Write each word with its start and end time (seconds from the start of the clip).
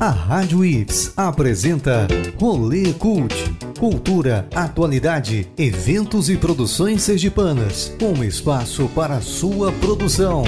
A 0.00 0.10
Rádio 0.10 0.64
Ips 0.64 1.12
apresenta 1.16 2.06
Rolê 2.40 2.92
Cult. 2.92 3.34
Cultura, 3.78 4.48
atualidade, 4.54 5.48
eventos 5.58 6.30
e 6.30 6.36
produções 6.36 7.02
sergipanas. 7.02 7.92
Um 8.00 8.22
espaço 8.22 8.88
para 8.94 9.20
sua 9.20 9.72
produção. 9.72 10.44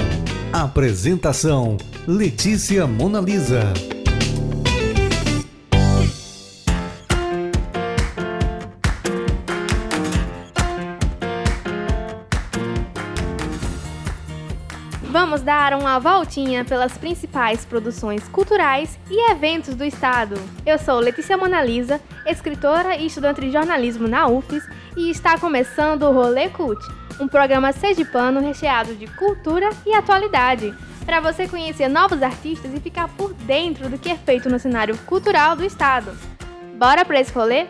Apresentação: 0.53 1.77
Letícia 2.07 2.87
Monalisa. 2.87 3.73
Vamos 15.41 15.59
dar 15.59 15.73
uma 15.73 15.97
voltinha 15.97 16.63
pelas 16.63 16.95
principais 16.99 17.65
produções 17.65 18.27
culturais 18.27 18.99
e 19.09 19.31
eventos 19.31 19.73
do 19.73 19.83
estado. 19.83 20.35
Eu 20.63 20.77
sou 20.77 20.99
Letícia 20.99 21.35
Monalisa, 21.35 21.99
escritora 22.27 22.95
e 22.95 23.07
estudante 23.07 23.41
de 23.41 23.51
jornalismo 23.51 24.07
na 24.07 24.27
UFES, 24.27 24.63
e 24.95 25.09
está 25.09 25.39
começando 25.39 26.03
o 26.03 26.11
Rolê 26.11 26.49
Cult, 26.49 26.79
um 27.19 27.27
programa 27.27 27.71
sergipano 27.71 28.39
recheado 28.39 28.93
de 28.93 29.07
cultura 29.07 29.71
e 29.83 29.95
atualidade, 29.95 30.75
para 31.07 31.19
você 31.19 31.47
conhecer 31.47 31.87
novos 31.87 32.21
artistas 32.21 32.71
e 32.71 32.79
ficar 32.79 33.07
por 33.07 33.33
dentro 33.33 33.89
do 33.89 33.97
que 33.97 34.09
é 34.09 34.15
feito 34.15 34.47
no 34.47 34.59
cenário 34.59 34.95
cultural 35.07 35.55
do 35.55 35.65
estado. 35.65 36.15
Bora 36.77 37.03
para 37.03 37.19
esse 37.19 37.33
rolê? 37.33 37.65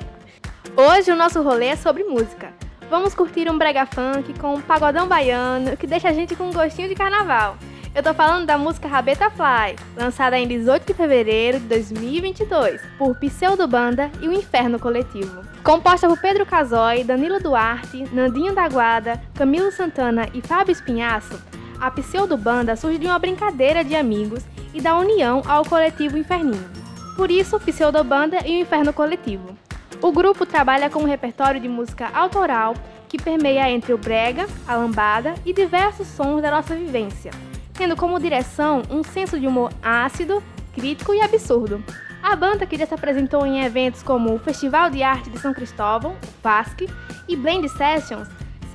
Hoje 0.75 1.09
o 1.09 1.15
nosso 1.15 1.41
rolê 1.41 1.67
é 1.67 1.75
sobre 1.77 2.03
música. 2.03 2.60
Vamos 2.91 3.15
curtir 3.15 3.49
um 3.49 3.57
brega 3.57 3.85
funk 3.85 4.37
com 4.37 4.55
um 4.55 4.61
pagodão 4.61 5.07
baiano 5.07 5.77
que 5.77 5.87
deixa 5.87 6.09
a 6.09 6.11
gente 6.11 6.35
com 6.35 6.49
um 6.49 6.51
gostinho 6.51 6.89
de 6.89 6.93
carnaval. 6.93 7.55
Eu 7.95 8.03
tô 8.03 8.13
falando 8.13 8.45
da 8.45 8.57
música 8.57 8.85
Rabeta 8.85 9.29
Fly, 9.29 9.77
lançada 9.95 10.37
em 10.37 10.45
18 10.45 10.87
de 10.87 10.93
fevereiro 10.93 11.57
de 11.57 11.67
2022, 11.67 12.81
por 12.97 13.15
Pseudo 13.15 13.65
Banda 13.65 14.11
e 14.19 14.27
o 14.27 14.33
Inferno 14.33 14.77
Coletivo. 14.77 15.41
Composta 15.63 16.05
por 16.05 16.19
Pedro 16.19 16.45
Casói, 16.45 17.05
Danilo 17.05 17.39
Duarte, 17.39 18.03
Nandinho 18.11 18.53
da 18.53 18.67
Guada, 18.67 19.21
Camilo 19.35 19.71
Santana 19.71 20.27
e 20.33 20.41
Fábio 20.41 20.73
Espinhaço, 20.73 21.41
a 21.79 21.89
Pseudo 21.91 22.35
Banda 22.35 22.75
surge 22.75 22.97
de 22.97 23.05
uma 23.05 23.17
brincadeira 23.17 23.85
de 23.85 23.95
amigos 23.95 24.43
e 24.73 24.81
da 24.81 24.97
união 24.97 25.41
ao 25.47 25.63
coletivo 25.63 26.17
Inferninho. 26.17 26.69
Por 27.15 27.31
isso, 27.31 27.57
Pseudo 27.57 28.03
Banda 28.03 28.45
e 28.45 28.57
o 28.57 28.61
Inferno 28.61 28.91
Coletivo. 28.91 29.57
O 30.01 30.11
grupo 30.11 30.47
trabalha 30.47 30.89
com 30.89 31.03
um 31.03 31.07
repertório 31.07 31.61
de 31.61 31.67
música 31.67 32.09
autoral 32.11 32.73
que 33.07 33.21
permeia 33.21 33.69
entre 33.69 33.93
o 33.93 33.99
brega, 33.99 34.47
a 34.67 34.75
lambada 34.75 35.35
e 35.45 35.53
diversos 35.53 36.07
sons 36.07 36.41
da 36.41 36.49
nossa 36.49 36.75
vivência, 36.75 37.29
tendo 37.71 37.95
como 37.95 38.19
direção 38.19 38.81
um 38.89 39.03
senso 39.03 39.39
de 39.39 39.45
humor 39.45 39.71
ácido, 39.79 40.41
crítico 40.73 41.13
e 41.13 41.21
absurdo. 41.21 41.83
A 42.23 42.35
banda 42.35 42.65
que 42.65 42.77
já 42.77 42.87
se 42.87 42.95
apresentou 42.95 43.45
em 43.45 43.63
eventos 43.63 44.01
como 44.01 44.33
o 44.33 44.39
Festival 44.39 44.89
de 44.89 45.03
Arte 45.03 45.29
de 45.29 45.37
São 45.37 45.53
Cristóvão, 45.53 46.15
FASC, 46.41 46.89
e 47.27 47.35
Blend 47.35 47.69
Sessions, 47.69 48.27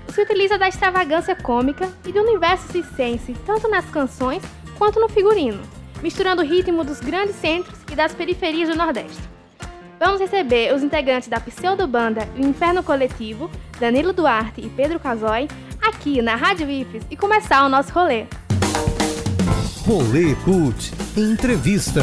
se 0.09 0.23
utiliza 0.23 0.57
da 0.57 0.69
extravagância 0.69 1.35
cômica 1.35 1.91
e 2.07 2.13
do 2.13 2.21
universo 2.21 2.71
circense 2.71 3.35
tanto 3.45 3.69
nas 3.69 3.85
canções 3.91 4.45
quanto 4.79 5.01
no 5.01 5.09
figurino, 5.09 5.61
misturando 6.01 6.43
o 6.43 6.45
ritmo 6.45 6.85
dos 6.85 7.01
grandes 7.01 7.35
centros 7.35 7.79
e 7.91 7.97
das 7.97 8.15
periferias 8.15 8.69
do 8.69 8.77
Nordeste. 8.77 9.36
Vamos 9.99 10.21
receber 10.21 10.75
os 10.75 10.83
integrantes 10.83 11.27
da 11.29 11.41
pseudo-banda 11.41 12.29
O 12.37 12.41
Inferno 12.41 12.83
Coletivo, 12.83 13.51
Danilo 13.81 14.13
Duarte 14.13 14.61
e 14.61 14.69
Pedro 14.69 15.01
Casói, 15.01 15.49
aqui 15.81 16.21
na 16.21 16.37
Rádio 16.37 16.71
IFES 16.71 17.05
e 17.11 17.17
começar 17.17 17.65
o 17.65 17.69
nosso 17.69 17.93
rolê. 17.93 18.27
Rolê 19.87 20.35
Cult 20.45 20.93
Entrevista. 21.17 22.03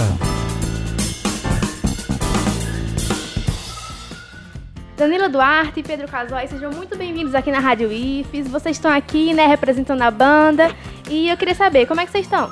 Danilo 4.97 5.29
Duarte 5.29 5.81
e 5.81 5.83
Pedro 5.83 6.07
Casói, 6.07 6.47
sejam 6.47 6.71
muito 6.71 6.97
bem-vindos 6.97 7.35
aqui 7.35 7.51
na 7.51 7.59
Rádio 7.59 7.91
IFES. 7.91 8.47
Vocês 8.47 8.77
estão 8.77 8.91
aqui, 8.91 9.35
né, 9.35 9.45
representando 9.45 10.01
a 10.01 10.09
banda. 10.09 10.71
E 11.11 11.29
eu 11.29 11.37
queria 11.37 11.53
saber, 11.53 11.85
como 11.85 12.01
é 12.01 12.05
que 12.05 12.11
vocês 12.11 12.25
estão? 12.25 12.51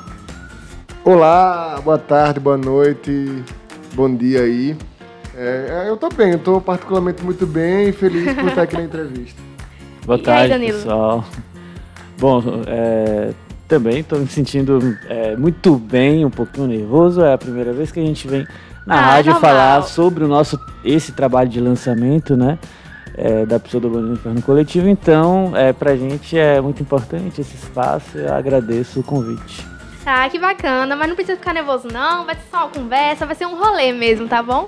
Olá, 1.04 1.82
boa 1.84 1.98
tarde, 1.98 2.40
boa 2.40 2.58
noite, 2.58 3.44
bom 3.96 4.14
dia 4.16 4.42
aí. 4.42 4.78
É, 5.36 5.86
eu 5.88 5.96
tô 5.98 6.10
bem, 6.10 6.32
eu 6.34 6.40
tô 6.40 6.60
particularmente 6.60 7.24
muito 7.24 7.46
bem 7.48 7.90
e 7.90 7.92
feliz 7.94 8.34
por 8.34 8.48
estar 8.50 8.64
aqui 8.64 8.76
na 8.76 8.84
entrevista. 8.84 9.42
Boa 10.06 10.18
E 10.18 10.22
tarde, 10.22 10.54
aí, 10.54 10.66
pessoal. 10.72 11.24
Bom, 12.20 12.42
é, 12.68 13.32
também 13.68 14.00
estou 14.00 14.20
me 14.20 14.28
sentindo 14.28 14.98
é, 15.08 15.36
muito 15.38 15.76
bem, 15.76 16.26
um 16.26 16.30
pouquinho 16.30 16.68
nervoso. 16.68 17.22
É 17.22 17.34
a 17.34 17.38
primeira 17.38 17.72
vez 17.72 17.92
que 17.92 18.00
a 18.00 18.04
gente 18.06 18.28
vem 18.28 18.46
na 18.86 18.96
Ah, 18.96 19.02
rádio 19.02 19.32
normal. 19.34 19.50
falar 19.52 19.82
sobre 19.84 20.24
o 20.24 20.28
nosso 20.28 20.60
esse 20.84 21.12
trabalho 21.14 21.50
de 21.50 21.60
lançamento, 21.62 22.36
né? 22.36 22.60
É, 23.16 23.46
da 23.46 23.60
Pseudobanda 23.60 24.08
do 24.08 24.14
Inferno 24.14 24.42
Coletivo. 24.42 24.88
Então, 24.90 25.52
é, 25.56 25.72
pra 25.72 25.96
gente 25.96 26.38
é 26.38 26.60
muito 26.62 26.82
importante 26.82 27.40
esse 27.42 27.56
espaço. 27.56 28.18
Eu 28.18 28.34
agradeço 28.34 29.00
o 29.00 29.04
convite. 29.04 29.66
Tá, 30.04 30.28
que 30.30 30.40
bacana, 30.40 30.96
mas 30.96 31.08
não 31.08 31.16
precisa 31.16 31.38
ficar 31.38 31.54
nervoso 31.54 31.88
não, 31.92 32.26
vai 32.26 32.34
ser 32.36 32.42
só 32.50 32.58
uma 32.66 32.70
conversa, 32.70 33.24
vai 33.26 33.36
ser 33.36 33.46
um 33.46 33.56
rolê 33.56 33.92
mesmo, 33.94 34.28
tá 34.28 34.42
bom? 34.42 34.68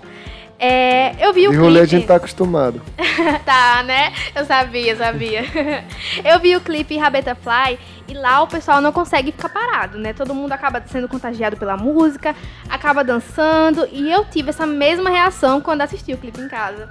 É, 0.66 1.14
eu 1.20 1.34
vi 1.34 1.46
o 1.46 1.52
De 1.52 1.58
rolê 1.58 1.80
a 1.80 1.82
clipe. 1.82 1.98
gente 1.98 2.08
tá 2.08 2.16
acostumado. 2.16 2.82
tá, 3.44 3.84
né? 3.84 4.14
Eu 4.34 4.46
sabia, 4.46 4.96
sabia. 4.96 5.44
eu 6.24 6.40
vi 6.40 6.56
o 6.56 6.62
clipe 6.62 6.98
Rabeta 6.98 7.36
Fly 7.36 7.78
e 8.08 8.14
lá 8.14 8.42
o 8.42 8.48
pessoal 8.48 8.80
não 8.80 8.94
consegue 8.94 9.34
ficar 9.34 9.50
parado, 9.50 9.98
né? 9.98 10.14
Todo 10.14 10.34
mundo 10.34 10.54
acaba 10.54 10.82
sendo 10.88 11.10
contagiado 11.10 11.58
pela 11.58 11.76
música, 11.76 12.34
acaba 12.70 13.04
dançando 13.04 13.86
e 13.92 14.10
eu 14.10 14.24
tive 14.24 14.52
essa 14.52 14.66
mesma 14.66 15.10
reação 15.10 15.60
quando 15.60 15.82
assisti 15.82 16.14
o 16.14 16.18
clipe 16.18 16.40
em 16.40 16.48
casa. 16.48 16.88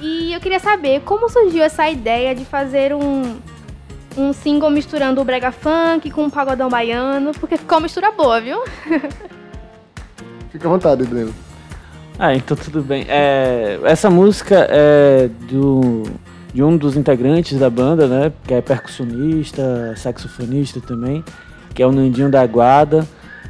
E 0.00 0.32
eu 0.32 0.38
queria 0.38 0.60
saber 0.60 1.00
como 1.00 1.28
surgiu 1.28 1.64
essa 1.64 1.90
ideia 1.90 2.36
de 2.36 2.44
fazer 2.44 2.94
um 2.94 3.40
um 4.16 4.32
single 4.32 4.70
misturando 4.70 5.20
o 5.20 5.24
brega 5.24 5.50
funk 5.50 6.08
com 6.12 6.26
o 6.26 6.30
pagodão 6.30 6.68
baiano, 6.68 7.32
porque 7.32 7.56
ficou 7.56 7.78
uma 7.78 7.82
mistura 7.82 8.12
boa, 8.12 8.40
viu? 8.40 8.62
Fica 10.50 10.66
à 10.66 10.70
vontade, 10.70 11.04
Danilo. 11.04 11.47
Ah, 12.18 12.34
então 12.34 12.56
tudo 12.56 12.82
bem. 12.82 13.06
É, 13.08 13.78
essa 13.84 14.10
música 14.10 14.66
é 14.68 15.30
do, 15.48 16.02
de 16.52 16.64
um 16.64 16.76
dos 16.76 16.96
integrantes 16.96 17.56
da 17.56 17.70
banda, 17.70 18.08
né? 18.08 18.32
Que 18.44 18.54
é 18.54 18.60
percussionista, 18.60 19.94
saxofonista 19.96 20.80
também, 20.80 21.22
que 21.72 21.80
é 21.80 21.86
o 21.86 21.92
Nandinho 21.92 22.28
da 22.28 22.44
Guada, 22.44 23.06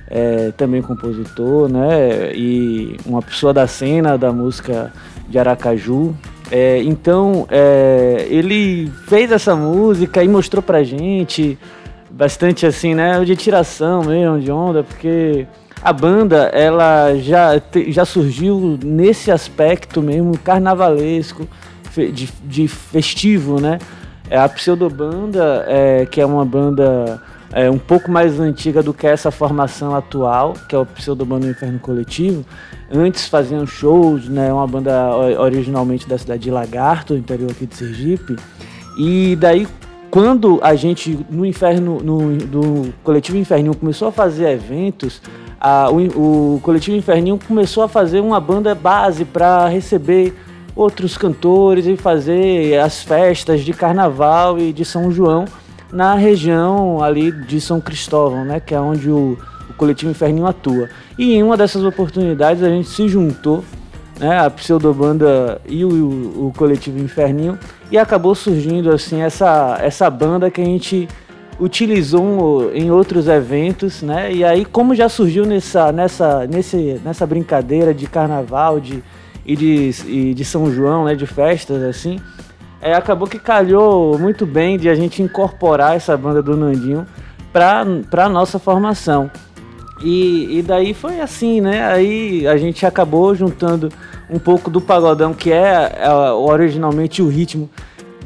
é, 0.06 0.52
também 0.54 0.82
compositor, 0.82 1.66
né? 1.66 2.30
E 2.34 2.98
uma 3.06 3.22
pessoa 3.22 3.54
da 3.54 3.66
cena 3.66 4.18
da 4.18 4.30
música 4.32 4.92
de 5.26 5.38
Aracaju. 5.38 6.14
É, 6.50 6.82
então, 6.82 7.46
é, 7.50 8.26
ele 8.28 8.92
fez 9.06 9.32
essa 9.32 9.56
música 9.56 10.22
e 10.22 10.28
mostrou 10.28 10.62
pra 10.62 10.82
gente 10.82 11.58
bastante 12.10 12.66
assim, 12.66 12.94
né? 12.94 13.24
De 13.24 13.34
tiração 13.34 14.04
mesmo, 14.04 14.38
de 14.38 14.52
onda, 14.52 14.82
porque 14.82 15.46
a 15.82 15.92
banda 15.92 16.50
ela 16.52 17.16
já, 17.16 17.60
já 17.88 18.04
surgiu 18.04 18.78
nesse 18.84 19.30
aspecto 19.30 20.02
mesmo 20.02 20.36
carnavalesco, 20.38 21.46
de, 21.96 22.28
de 22.44 22.68
festivo, 22.68 23.60
né? 23.60 23.78
É 24.30 24.38
a 24.38 24.48
pseudobanda, 24.48 25.64
é, 25.66 26.06
que 26.06 26.20
é 26.20 26.26
uma 26.26 26.44
banda 26.44 27.20
é, 27.52 27.70
um 27.70 27.78
pouco 27.78 28.10
mais 28.10 28.38
antiga 28.38 28.82
do 28.82 28.92
que 28.92 29.06
essa 29.06 29.30
formação 29.30 29.96
atual, 29.96 30.54
que 30.68 30.74
é 30.74 30.78
o 30.78 30.84
pseudobanda 30.84 31.46
Inferno 31.46 31.78
Coletivo. 31.78 32.44
Antes 32.92 33.26
faziam 33.26 33.66
shows, 33.66 34.28
né? 34.28 34.52
Uma 34.52 34.66
banda 34.66 35.10
originalmente 35.38 36.06
da 36.08 36.18
cidade 36.18 36.42
de 36.42 36.50
Lagarto, 36.50 37.14
interior 37.14 37.50
aqui 37.50 37.66
de 37.66 37.74
Sergipe. 37.74 38.36
E 38.98 39.34
daí 39.36 39.66
quando 40.10 40.58
a 40.62 40.74
gente 40.74 41.18
no 41.30 41.44
inferno 41.44 41.98
no 42.02 42.36
do 42.38 42.94
coletivo 43.04 43.36
Inferninho 43.36 43.76
começou 43.76 44.08
a 44.08 44.12
fazer 44.12 44.48
eventos 44.48 45.20
a- 45.60 45.88
o, 45.90 46.54
o 46.56 46.60
coletivo 46.62 46.96
Inferninho 46.96 47.38
começou 47.46 47.82
a 47.82 47.88
fazer 47.88 48.20
uma 48.20 48.40
banda 48.40 48.74
base 48.74 49.24
para 49.24 49.66
receber 49.68 50.34
outros 50.74 51.16
cantores 51.16 51.86
e 51.86 51.96
fazer 51.96 52.78
as 52.78 53.02
festas 53.02 53.62
de 53.62 53.72
carnaval 53.72 54.58
e 54.58 54.72
de 54.72 54.84
São 54.84 55.10
João 55.10 55.44
na 55.92 56.14
região 56.14 57.02
ali 57.02 57.32
de 57.32 57.60
São 57.60 57.80
Cristóvão, 57.80 58.44
né, 58.44 58.60
que 58.60 58.74
é 58.74 58.80
onde 58.80 59.10
o, 59.10 59.36
o 59.70 59.74
coletivo 59.74 60.10
Inferninho 60.10 60.46
atua. 60.46 60.88
E 61.18 61.34
em 61.34 61.42
uma 61.42 61.56
dessas 61.56 61.82
oportunidades 61.84 62.62
a 62.62 62.68
gente 62.68 62.88
se 62.88 63.08
juntou 63.08 63.64
né, 64.20 64.38
a 64.38 64.50
pseudobanda 64.50 65.60
e 65.66 65.84
o, 65.84 65.88
o 65.88 66.52
coletivo 66.56 66.98
Inferninho, 66.98 67.58
e 67.90 67.96
acabou 67.96 68.34
surgindo 68.34 68.90
assim 68.92 69.20
essa, 69.22 69.78
essa 69.80 70.10
banda 70.10 70.50
que 70.50 70.60
a 70.60 70.64
gente 70.64 71.08
utilizou 71.60 72.70
em 72.72 72.90
outros 72.90 73.26
eventos, 73.26 74.02
né? 74.02 74.32
E 74.32 74.44
aí 74.44 74.64
como 74.64 74.94
já 74.94 75.08
surgiu 75.08 75.44
nessa 75.44 75.90
nessa 75.92 76.46
nesse, 76.46 77.00
nessa 77.04 77.26
brincadeira 77.26 77.92
de 77.92 78.06
carnaval 78.06 78.78
de 78.78 79.02
e 79.44 79.56
de, 79.56 79.90
e 80.06 80.34
de 80.34 80.44
São 80.44 80.70
João, 80.70 81.06
né, 81.06 81.14
de 81.14 81.26
festas 81.26 81.82
assim, 81.82 82.20
é, 82.82 82.92
acabou 82.94 83.26
que 83.26 83.38
calhou 83.38 84.18
muito 84.18 84.44
bem 84.44 84.78
de 84.78 84.90
a 84.90 84.94
gente 84.94 85.22
incorporar 85.22 85.96
essa 85.96 86.16
banda 86.16 86.42
do 86.42 86.56
Nandinho 86.56 87.06
para 87.52 87.84
para 88.10 88.28
nossa 88.28 88.58
formação. 88.58 89.30
E, 90.00 90.58
e 90.58 90.62
daí 90.62 90.94
foi 90.94 91.20
assim, 91.20 91.60
né? 91.60 91.84
Aí 91.86 92.46
a 92.46 92.56
gente 92.56 92.86
acabou 92.86 93.34
juntando 93.34 93.88
um 94.30 94.38
pouco 94.38 94.70
do 94.70 94.80
pagodão, 94.80 95.34
que 95.34 95.50
é, 95.50 95.92
é 95.96 96.32
originalmente 96.32 97.20
o 97.20 97.28
ritmo 97.28 97.68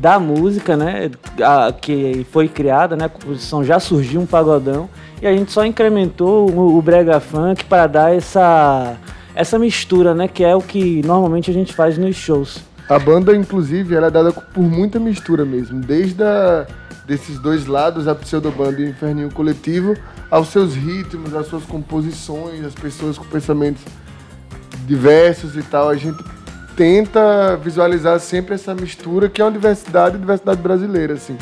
da 0.02 0.18
música, 0.18 0.76
né? 0.76 1.12
A, 1.40 1.72
que 1.72 2.26
foi 2.32 2.48
criada, 2.48 2.96
né? 2.96 3.04
A 3.04 3.08
composição 3.08 3.62
já 3.62 3.78
surgiu 3.78 4.20
um 4.20 4.26
pagodão 4.26 4.90
e 5.22 5.26
a 5.28 5.32
gente 5.32 5.52
só 5.52 5.64
incrementou 5.64 6.50
o, 6.50 6.76
o 6.76 6.82
brega 6.82 7.20
funk 7.20 7.64
para 7.66 7.86
dar 7.86 8.12
essa 8.12 8.96
essa 9.32 9.60
mistura, 9.60 10.12
né? 10.12 10.26
Que 10.26 10.42
é 10.42 10.56
o 10.56 10.60
que 10.60 11.06
normalmente 11.06 11.52
a 11.52 11.54
gente 11.54 11.72
faz 11.72 11.96
nos 11.96 12.16
shows. 12.16 12.64
A 12.88 12.98
banda, 12.98 13.34
inclusive, 13.36 13.94
ela 13.94 14.08
é 14.08 14.10
dada 14.10 14.32
por 14.32 14.64
muita 14.64 14.98
mistura 14.98 15.44
mesmo, 15.44 15.80
desde 15.80 16.20
a, 16.24 16.66
desses 17.06 17.38
dois 17.38 17.66
lados, 17.66 18.08
a 18.08 18.14
pseudobanda 18.16 18.80
e 18.80 18.86
o 18.86 18.88
inferninho 18.88 19.32
coletivo, 19.32 19.96
aos 20.28 20.48
seus 20.48 20.74
ritmos, 20.74 21.32
às 21.32 21.46
suas 21.46 21.62
composições, 21.62 22.64
as 22.64 22.74
pessoas 22.74 23.16
com 23.16 23.24
pensamentos 23.26 23.84
diversos 24.84 25.56
e 25.56 25.62
tal. 25.62 25.88
A 25.88 25.94
gente 25.94 26.18
tenta 26.76 27.56
visualizar 27.56 28.18
sempre 28.20 28.54
essa 28.54 28.74
mistura 28.74 29.28
que 29.28 29.40
é 29.40 29.44
uma 29.44 29.52
diversidade, 29.52 30.18
diversidade 30.18 30.60
brasileira, 30.60 31.14
assim. 31.14 31.36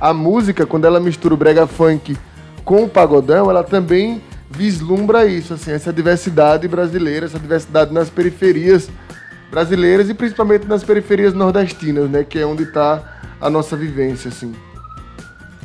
A 0.00 0.12
música, 0.12 0.66
quando 0.66 0.84
ela 0.84 1.00
mistura 1.00 1.34
o 1.34 1.36
brega 1.36 1.66
funk 1.66 2.16
com 2.64 2.84
o 2.84 2.88
pagodão, 2.88 3.50
ela 3.50 3.64
também 3.64 4.22
vislumbra 4.50 5.26
isso, 5.26 5.54
assim, 5.54 5.72
essa 5.72 5.92
diversidade 5.92 6.68
brasileira, 6.68 7.26
essa 7.26 7.38
diversidade 7.38 7.92
nas 7.92 8.10
periferias 8.10 8.88
brasileiras 9.50 10.08
e 10.08 10.14
principalmente 10.14 10.66
nas 10.66 10.82
periferias 10.84 11.32
nordestinas, 11.34 12.10
né, 12.10 12.24
que 12.24 12.38
é 12.38 12.46
onde 12.46 12.64
está 12.64 13.02
a 13.40 13.50
nossa 13.50 13.76
vivência, 13.76 14.28
assim. 14.28 14.54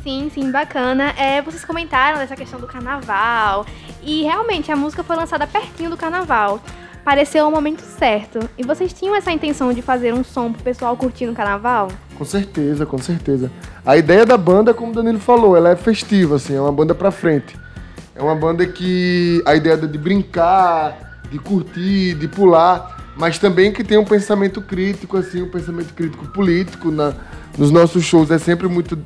Sim, 0.02 0.30
sim, 0.34 0.50
bacana. 0.50 1.14
É, 1.16 1.40
vocês 1.42 1.64
comentaram 1.64 2.18
dessa 2.18 2.34
questão 2.34 2.58
do 2.58 2.66
carnaval 2.66 3.64
e 4.02 4.22
realmente 4.22 4.72
a 4.72 4.76
música 4.76 5.04
foi 5.04 5.14
lançada 5.14 5.46
pertinho 5.46 5.90
do 5.90 5.96
carnaval 5.96 6.60
pareceu 7.04 7.46
o 7.46 7.50
momento 7.50 7.80
certo. 7.80 8.38
E 8.56 8.64
vocês 8.64 8.92
tinham 8.92 9.14
essa 9.14 9.30
intenção 9.30 9.72
de 9.72 9.82
fazer 9.82 10.14
um 10.14 10.24
som 10.24 10.52
pro 10.52 10.62
pessoal 10.62 10.96
curtindo 10.96 11.32
o 11.32 11.34
carnaval? 11.34 11.88
Com 12.16 12.24
certeza, 12.24 12.86
com 12.86 12.98
certeza. 12.98 13.50
A 13.84 13.96
ideia 13.96 14.24
da 14.24 14.36
banda, 14.36 14.72
como 14.72 14.92
o 14.92 14.94
Danilo 14.94 15.18
falou, 15.18 15.56
ela 15.56 15.70
é 15.70 15.76
festiva, 15.76 16.36
assim, 16.36 16.54
é 16.54 16.60
uma 16.60 16.72
banda 16.72 16.94
pra 16.94 17.10
frente. 17.10 17.56
É 18.14 18.22
uma 18.22 18.34
banda 18.34 18.66
que 18.66 19.42
a 19.46 19.54
ideia 19.54 19.76
de 19.76 19.98
brincar, 19.98 21.20
de 21.30 21.38
curtir, 21.38 22.14
de 22.14 22.28
pular, 22.28 23.12
mas 23.16 23.38
também 23.38 23.72
que 23.72 23.82
tem 23.82 23.98
um 23.98 24.04
pensamento 24.04 24.60
crítico, 24.60 25.16
assim, 25.16 25.42
um 25.42 25.50
pensamento 25.50 25.94
crítico 25.94 26.26
político. 26.28 26.90
Na, 26.90 27.14
nos 27.58 27.70
nossos 27.70 28.04
shows 28.04 28.30
é 28.30 28.38
sempre 28.38 28.68
muito 28.68 28.98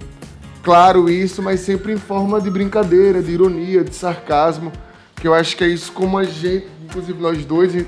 claro 0.62 1.08
isso, 1.08 1.40
mas 1.42 1.60
sempre 1.60 1.92
em 1.92 1.96
forma 1.96 2.40
de 2.40 2.50
brincadeira, 2.50 3.22
de 3.22 3.30
ironia, 3.30 3.84
de 3.84 3.94
sarcasmo, 3.94 4.72
que 5.16 5.26
eu 5.26 5.34
acho 5.34 5.56
que 5.56 5.64
é 5.64 5.68
isso 5.68 5.90
como 5.92 6.18
a 6.18 6.24
gente 6.24 6.76
inclusive 6.86 7.20
nós 7.20 7.44
dois, 7.44 7.84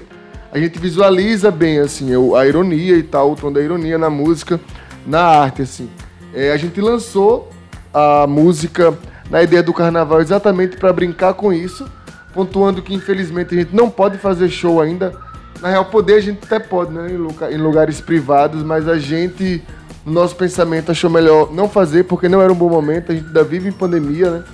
a 0.52 0.58
gente 0.58 0.78
visualiza 0.78 1.50
bem, 1.50 1.78
assim, 1.78 2.10
a 2.36 2.46
ironia 2.46 2.96
e 2.96 3.02
tal, 3.02 3.32
o 3.32 3.36
tom 3.36 3.50
da 3.52 3.60
ironia 3.60 3.96
na 3.96 4.10
música, 4.10 4.60
na 5.06 5.20
arte, 5.20 5.62
assim. 5.62 5.88
É, 6.34 6.52
a 6.52 6.56
gente 6.56 6.80
lançou 6.80 7.50
a 7.92 8.26
música 8.26 8.96
na 9.30 9.42
ideia 9.42 9.62
do 9.62 9.72
carnaval 9.72 10.20
exatamente 10.20 10.76
para 10.76 10.92
brincar 10.92 11.34
com 11.34 11.52
isso, 11.52 11.88
pontuando 12.34 12.82
que 12.82 12.94
infelizmente 12.94 13.54
a 13.54 13.58
gente 13.58 13.74
não 13.74 13.88
pode 13.88 14.18
fazer 14.18 14.48
show 14.48 14.80
ainda. 14.80 15.14
Na 15.60 15.70
real, 15.70 15.86
poder 15.86 16.14
a 16.14 16.20
gente 16.20 16.38
até 16.44 16.58
pode, 16.58 16.92
né, 16.92 17.08
em 17.50 17.56
lugares 17.56 18.00
privados, 18.00 18.62
mas 18.62 18.86
a 18.86 18.98
gente, 18.98 19.62
no 20.04 20.12
nosso 20.12 20.36
pensamento, 20.36 20.90
achou 20.90 21.10
melhor 21.10 21.52
não 21.52 21.68
fazer 21.68 22.04
porque 22.04 22.28
não 22.28 22.40
era 22.40 22.52
um 22.52 22.56
bom 22.56 22.68
momento, 22.68 23.10
a 23.10 23.14
gente 23.14 23.26
ainda 23.26 23.42
vive 23.42 23.68
em 23.68 23.72
pandemia, 23.72 24.30
né? 24.30 24.44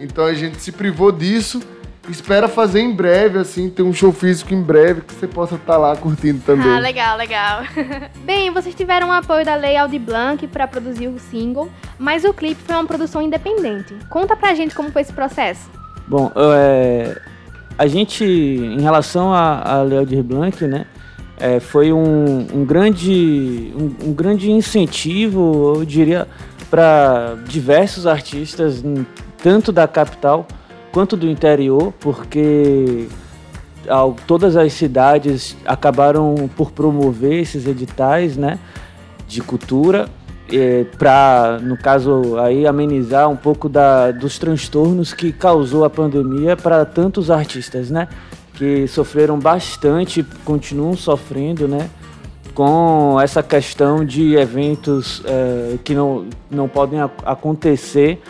Então 0.00 0.24
a 0.24 0.34
gente 0.34 0.60
se 0.60 0.72
privou 0.72 1.12
disso 1.12 1.62
espera 2.08 2.48
fazer 2.48 2.80
em 2.80 2.92
breve, 2.94 3.38
assim, 3.38 3.70
ter 3.70 3.82
um 3.82 3.92
show 3.92 4.12
físico 4.12 4.52
em 4.52 4.62
breve 4.62 5.02
que 5.02 5.14
você 5.14 5.26
possa 5.26 5.54
estar 5.54 5.74
tá 5.74 5.78
lá 5.78 5.96
curtindo 5.96 6.40
também. 6.44 6.68
Ah, 6.68 6.78
legal, 6.78 7.16
legal. 7.16 7.62
Bem, 8.24 8.50
vocês 8.50 8.74
tiveram 8.74 9.08
o 9.08 9.12
apoio 9.12 9.44
da 9.44 9.54
Lei 9.54 9.76
Aldi 9.76 9.98
Blanc 9.98 10.46
para 10.48 10.66
produzir 10.66 11.08
o 11.08 11.18
single, 11.18 11.70
mas 11.98 12.24
o 12.24 12.34
clipe 12.34 12.60
foi 12.62 12.74
uma 12.74 12.86
produção 12.86 13.22
independente. 13.22 13.94
Conta 14.10 14.36
pra 14.36 14.54
gente 14.54 14.74
como 14.74 14.90
foi 14.90 15.02
esse 15.02 15.12
processo. 15.12 15.70
Bom, 16.08 16.32
é, 16.34 17.20
a 17.78 17.86
gente, 17.86 18.24
em 18.24 18.80
relação 18.80 19.32
à 19.32 19.82
Lei 19.82 19.98
Aldi 19.98 20.22
Blanc, 20.22 20.64
né, 20.66 20.86
é, 21.38 21.60
foi 21.60 21.92
um, 21.92 22.46
um 22.52 22.64
grande, 22.64 23.72
um, 23.76 24.08
um 24.08 24.12
grande 24.12 24.50
incentivo, 24.50 25.74
eu 25.76 25.84
diria, 25.84 26.26
para 26.70 27.36
diversos 27.46 28.06
artistas, 28.06 28.82
tanto 29.42 29.70
da 29.70 29.86
capital 29.86 30.46
quanto 30.92 31.16
do 31.16 31.28
interior, 31.28 31.92
porque 31.98 33.08
ao, 33.88 34.14
todas 34.26 34.56
as 34.56 34.72
cidades 34.72 35.56
acabaram 35.64 36.48
por 36.56 36.70
promover 36.70 37.40
esses 37.40 37.66
editais 37.66 38.36
né, 38.36 38.58
de 39.26 39.40
cultura 39.40 40.08
para, 40.98 41.58
no 41.62 41.76
caso, 41.76 42.38
aí 42.38 42.66
amenizar 42.66 43.28
um 43.28 43.36
pouco 43.36 43.68
da, 43.68 44.10
dos 44.10 44.38
transtornos 44.38 45.12
que 45.14 45.32
causou 45.32 45.84
a 45.84 45.90
pandemia 45.90 46.56
para 46.56 46.84
tantos 46.84 47.30
artistas, 47.30 47.90
né? 47.90 48.08
Que 48.54 48.86
sofreram 48.86 49.38
bastante, 49.38 50.24
continuam 50.44 50.94
sofrendo, 50.94 51.66
né? 51.66 51.88
Com 52.54 53.18
essa 53.20 53.42
questão 53.42 54.04
de 54.04 54.34
eventos 54.34 55.22
é, 55.24 55.78
que 55.82 55.94
não, 55.94 56.26
não 56.50 56.68
podem 56.68 57.00
acontecer 57.24 58.20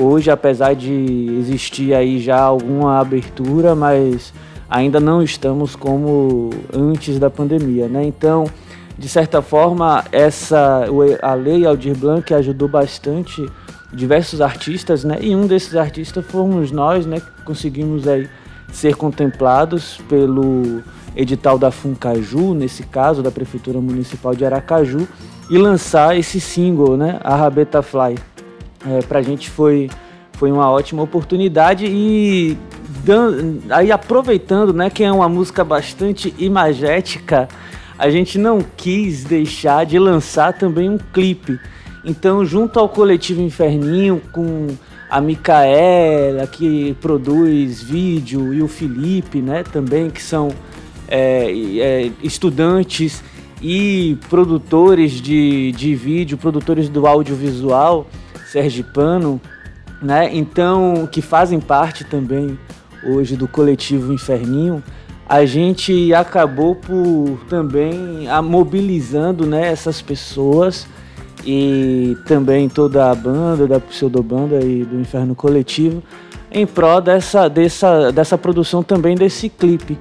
Hoje, 0.00 0.30
apesar 0.30 0.74
de 0.74 1.36
existir 1.38 1.92
aí 1.92 2.18
já 2.18 2.40
alguma 2.40 2.98
abertura, 2.98 3.74
mas 3.74 4.32
ainda 4.66 4.98
não 4.98 5.22
estamos 5.22 5.76
como 5.76 6.48
antes 6.72 7.18
da 7.18 7.28
pandemia, 7.28 7.86
né? 7.86 8.02
Então, 8.04 8.46
de 8.96 9.06
certa 9.10 9.42
forma, 9.42 10.02
essa 10.10 10.86
a 11.20 11.34
lei 11.34 11.66
Aldir 11.66 11.94
Blanc 11.94 12.32
ajudou 12.32 12.66
bastante 12.66 13.46
diversos 13.92 14.40
artistas, 14.40 15.04
né? 15.04 15.18
E 15.20 15.36
um 15.36 15.46
desses 15.46 15.76
artistas 15.76 16.24
fomos 16.24 16.72
nós, 16.72 17.04
né? 17.04 17.20
Que 17.20 17.44
conseguimos 17.44 18.08
aí 18.08 18.26
ser 18.72 18.96
contemplados 18.96 20.00
pelo 20.08 20.82
edital 21.14 21.58
da 21.58 21.70
Funcaju, 21.70 22.54
nesse 22.54 22.84
caso 22.84 23.22
da 23.22 23.30
Prefeitura 23.30 23.82
Municipal 23.82 24.34
de 24.34 24.46
Aracaju, 24.46 25.06
e 25.50 25.58
lançar 25.58 26.16
esse 26.16 26.40
single, 26.40 26.96
né? 26.96 27.20
A 27.22 27.36
Rabeta 27.36 27.82
Fly 27.82 28.16
é, 28.86 29.00
para 29.02 29.18
a 29.18 29.22
gente 29.22 29.50
foi, 29.50 29.90
foi 30.32 30.50
uma 30.50 30.70
ótima 30.70 31.02
oportunidade 31.02 31.86
e 31.86 32.56
aí 33.70 33.90
aproveitando, 33.90 34.72
né, 34.72 34.90
que 34.90 35.02
é 35.02 35.10
uma 35.10 35.28
música 35.28 35.64
bastante 35.64 36.34
imagética, 36.38 37.48
a 37.98 38.08
gente 38.10 38.38
não 38.38 38.60
quis 38.76 39.24
deixar 39.24 39.84
de 39.84 39.98
lançar 39.98 40.52
também 40.54 40.88
um 40.88 40.98
clipe. 40.98 41.58
Então, 42.04 42.44
junto 42.44 42.78
ao 42.78 42.88
coletivo 42.88 43.42
Inferninho, 43.42 44.22
com 44.32 44.68
a 45.10 45.20
Micaela, 45.20 46.46
que 46.46 46.96
produz 47.00 47.82
vídeo, 47.82 48.54
e 48.54 48.62
o 48.62 48.68
Felipe, 48.68 49.42
né, 49.42 49.62
também, 49.62 50.08
que 50.08 50.22
são 50.22 50.48
é, 51.08 51.52
é, 51.78 52.10
estudantes 52.22 53.22
e 53.60 54.16
produtores 54.30 55.20
de, 55.20 55.72
de 55.72 55.94
vídeo, 55.94 56.38
produtores 56.38 56.88
do 56.88 57.06
audiovisual, 57.06 58.06
sergipano, 58.50 59.40
né? 60.02 60.28
Então, 60.32 61.08
que 61.10 61.22
fazem 61.22 61.60
parte 61.60 62.04
também 62.04 62.58
hoje 63.04 63.36
do 63.36 63.46
coletivo 63.46 64.12
Inferninho, 64.12 64.82
a 65.28 65.44
gente 65.44 66.12
acabou 66.12 66.74
por 66.74 67.38
também 67.48 68.28
a 68.28 68.42
mobilizando 68.42 69.46
né, 69.46 69.68
essas 69.68 70.02
pessoas 70.02 70.86
e 71.46 72.16
também 72.26 72.68
toda 72.68 73.10
a 73.10 73.14
banda 73.14 73.66
da 73.66 73.78
pseudobanda 73.78 74.60
e 74.60 74.84
do 74.84 75.00
Inferno 75.00 75.34
Coletivo 75.34 76.02
em 76.50 76.66
prol 76.66 77.00
dessa, 77.00 77.48
dessa, 77.48 78.10
dessa 78.10 78.36
produção 78.36 78.82
também 78.82 79.14
desse 79.14 79.48
clipe. 79.48 79.96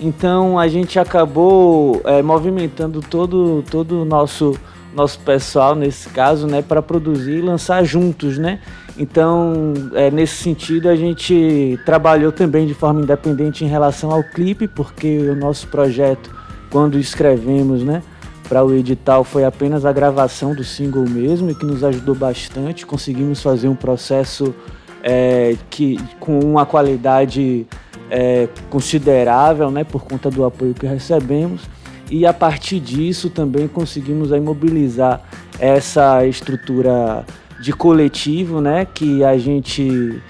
Então 0.00 0.58
a 0.58 0.66
gente 0.66 0.98
acabou 0.98 2.00
é, 2.04 2.22
movimentando 2.22 3.02
todo, 3.02 3.62
todo 3.70 4.00
o 4.00 4.04
nosso 4.06 4.56
nosso 4.94 5.18
pessoal 5.20 5.74
nesse 5.74 6.08
caso, 6.08 6.46
né, 6.46 6.62
para 6.62 6.82
produzir 6.82 7.38
e 7.38 7.40
lançar 7.40 7.84
juntos, 7.84 8.38
né? 8.38 8.60
Então, 8.98 9.72
é, 9.94 10.10
nesse 10.10 10.36
sentido, 10.36 10.88
a 10.88 10.96
gente 10.96 11.78
trabalhou 11.86 12.32
também 12.32 12.66
de 12.66 12.74
forma 12.74 13.00
independente 13.00 13.64
em 13.64 13.68
relação 13.68 14.10
ao 14.10 14.22
clipe, 14.22 14.68
porque 14.68 15.18
o 15.30 15.34
nosso 15.34 15.68
projeto, 15.68 16.30
quando 16.70 16.98
escrevemos, 16.98 17.82
né, 17.82 18.02
para 18.48 18.64
o 18.64 18.74
edital, 18.74 19.22
foi 19.22 19.44
apenas 19.44 19.84
a 19.84 19.92
gravação 19.92 20.54
do 20.54 20.64
single 20.64 21.08
mesmo, 21.08 21.50
e 21.50 21.54
que 21.54 21.64
nos 21.64 21.84
ajudou 21.84 22.14
bastante. 22.14 22.84
Conseguimos 22.84 23.40
fazer 23.40 23.68
um 23.68 23.76
processo 23.76 24.54
é, 25.02 25.56
que 25.70 25.96
com 26.18 26.38
uma 26.40 26.66
qualidade 26.66 27.66
é, 28.10 28.48
considerável, 28.68 29.70
né, 29.70 29.84
por 29.84 30.02
conta 30.02 30.30
do 30.30 30.44
apoio 30.44 30.74
que 30.74 30.86
recebemos 30.86 31.62
e 32.10 32.26
a 32.26 32.32
partir 32.32 32.80
disso 32.80 33.30
também 33.30 33.68
conseguimos 33.68 34.32
aí 34.32 34.40
mobilizar 34.40 35.22
essa 35.58 36.26
estrutura 36.26 37.24
de 37.60 37.72
coletivo, 37.72 38.60
né, 38.60 38.86
que 38.86 39.22
a 39.22 39.38
gente 39.38 40.20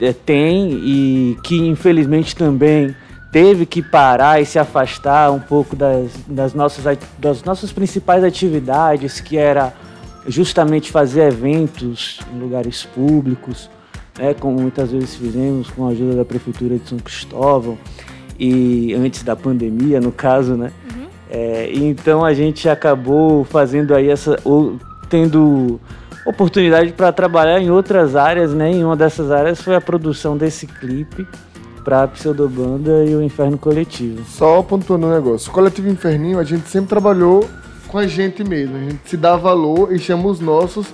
é, 0.00 0.12
tem 0.12 0.72
e 0.72 1.38
que 1.42 1.56
infelizmente 1.56 2.36
também 2.36 2.94
teve 3.32 3.64
que 3.64 3.80
parar 3.80 4.40
e 4.40 4.44
se 4.44 4.58
afastar 4.58 5.30
um 5.30 5.38
pouco 5.38 5.76
das, 5.76 6.10
das, 6.26 6.52
nossas, 6.52 6.98
das 7.18 7.42
nossas 7.44 7.72
principais 7.72 8.24
atividades, 8.24 9.20
que 9.20 9.38
era 9.38 9.72
justamente 10.26 10.90
fazer 10.90 11.28
eventos 11.28 12.18
em 12.34 12.38
lugares 12.38 12.84
públicos, 12.84 13.70
né, 14.18 14.34
como 14.34 14.60
muitas 14.60 14.90
vezes 14.90 15.14
fizemos 15.14 15.70
com 15.70 15.86
a 15.86 15.90
ajuda 15.90 16.16
da 16.16 16.24
Prefeitura 16.24 16.76
de 16.76 16.88
São 16.88 16.98
Cristóvão, 16.98 17.78
e 18.40 18.94
antes 18.94 19.22
da 19.22 19.36
pandemia, 19.36 20.00
no 20.00 20.10
caso, 20.10 20.54
né? 20.54 20.72
É, 21.30 21.70
então 21.72 22.24
a 22.24 22.34
gente 22.34 22.68
acabou 22.68 23.44
fazendo 23.44 23.94
aí 23.94 24.10
essa. 24.10 24.36
Ou, 24.44 24.76
tendo 25.08 25.80
oportunidade 26.26 26.92
para 26.92 27.12
trabalhar 27.12 27.60
em 27.60 27.70
outras 27.70 28.14
áreas, 28.16 28.52
né? 28.52 28.72
E 28.72 28.84
uma 28.84 28.96
dessas 28.96 29.30
áreas 29.30 29.60
foi 29.60 29.74
a 29.74 29.80
produção 29.80 30.36
desse 30.36 30.66
clipe 30.66 31.26
para 31.84 32.02
a 32.02 32.08
Pseudobanda 32.08 33.04
e 33.04 33.14
o 33.14 33.22
Inferno 33.22 33.56
Coletivo. 33.56 34.24
Só 34.26 34.62
pontuando 34.62 35.06
um 35.06 35.10
negócio. 35.10 35.50
O 35.50 35.54
Coletivo 35.54 35.88
Inferninho, 35.88 36.38
a 36.38 36.44
gente 36.44 36.68
sempre 36.68 36.88
trabalhou 36.88 37.48
com 37.88 37.98
a 37.98 38.06
gente 38.06 38.44
mesmo. 38.44 38.76
A 38.76 38.80
gente 38.80 39.00
se 39.08 39.16
dá 39.16 39.36
valor 39.36 39.92
e 39.92 39.98
chama 39.98 40.28
os 40.28 40.40
nossos 40.40 40.86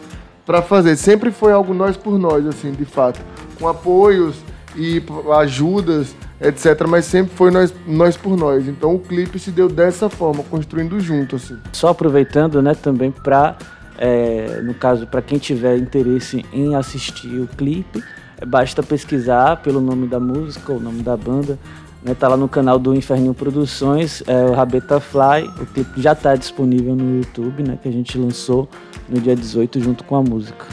para 0.45 0.62
fazer. 0.62 0.97
Sempre 0.97 1.31
foi 1.31 1.52
algo 1.52 1.75
nós 1.75 1.97
por 1.97 2.19
nós, 2.19 2.47
assim, 2.47 2.73
de 2.73 2.85
fato. 2.85 3.21
Com 3.59 3.66
apoios 3.66 4.37
e 4.76 5.02
ajudas, 5.38 6.14
etc. 6.40 6.87
Mas 6.88 7.04
sempre 7.06 7.35
foi 7.35 7.50
nós, 7.50 7.75
nós 7.87 8.16
por 8.16 8.37
nós. 8.37 8.68
Então 8.68 8.95
o 8.95 8.99
clipe 8.99 9.38
se 9.38 9.50
deu 9.50 9.68
dessa 9.68 10.09
forma, 10.09 10.42
construindo 10.45 11.00
junto, 11.00 11.37
assim. 11.37 11.59
Só 11.73 11.88
aproveitando, 11.88 12.61
né, 12.62 12.75
também 12.75 13.11
para 13.11 13.56
é, 13.99 14.61
no 14.62 14.75
caso, 14.75 15.06
para 15.06 15.23
quem 15.23 15.38
tiver 15.38 15.78
interesse 15.78 16.45
em 16.52 16.75
assistir 16.75 17.40
o 17.40 17.47
clipe, 17.47 18.02
basta 18.47 18.83
pesquisar 18.83 19.56
pelo 19.62 19.80
nome 19.80 20.06
da 20.06 20.21
música 20.21 20.73
ou 20.73 20.80
nome 20.80 21.02
da 21.02 21.16
banda. 21.16 21.59
Né, 22.02 22.14
tá 22.14 22.28
lá 22.28 22.37
no 22.37 22.49
canal 22.49 22.78
do 22.78 22.95
Inferninho 22.95 23.35
Produções, 23.35 24.23
é 24.26 24.45
o 24.45 24.52
Rabeta 24.52 25.00
Fly. 25.00 25.45
O 25.61 25.66
clipe 25.66 26.00
já 26.00 26.12
está 26.12 26.37
disponível 26.37 26.95
no 26.95 27.18
YouTube, 27.18 27.62
né, 27.62 27.78
que 27.83 27.88
a 27.88 27.92
gente 27.92 28.16
lançou 28.18 28.68
no 29.09 29.21
dia 29.21 29.35
18 29.35 29.80
junto 29.80 30.04
com 30.04 30.14
a 30.14 30.23
música. 30.23 30.66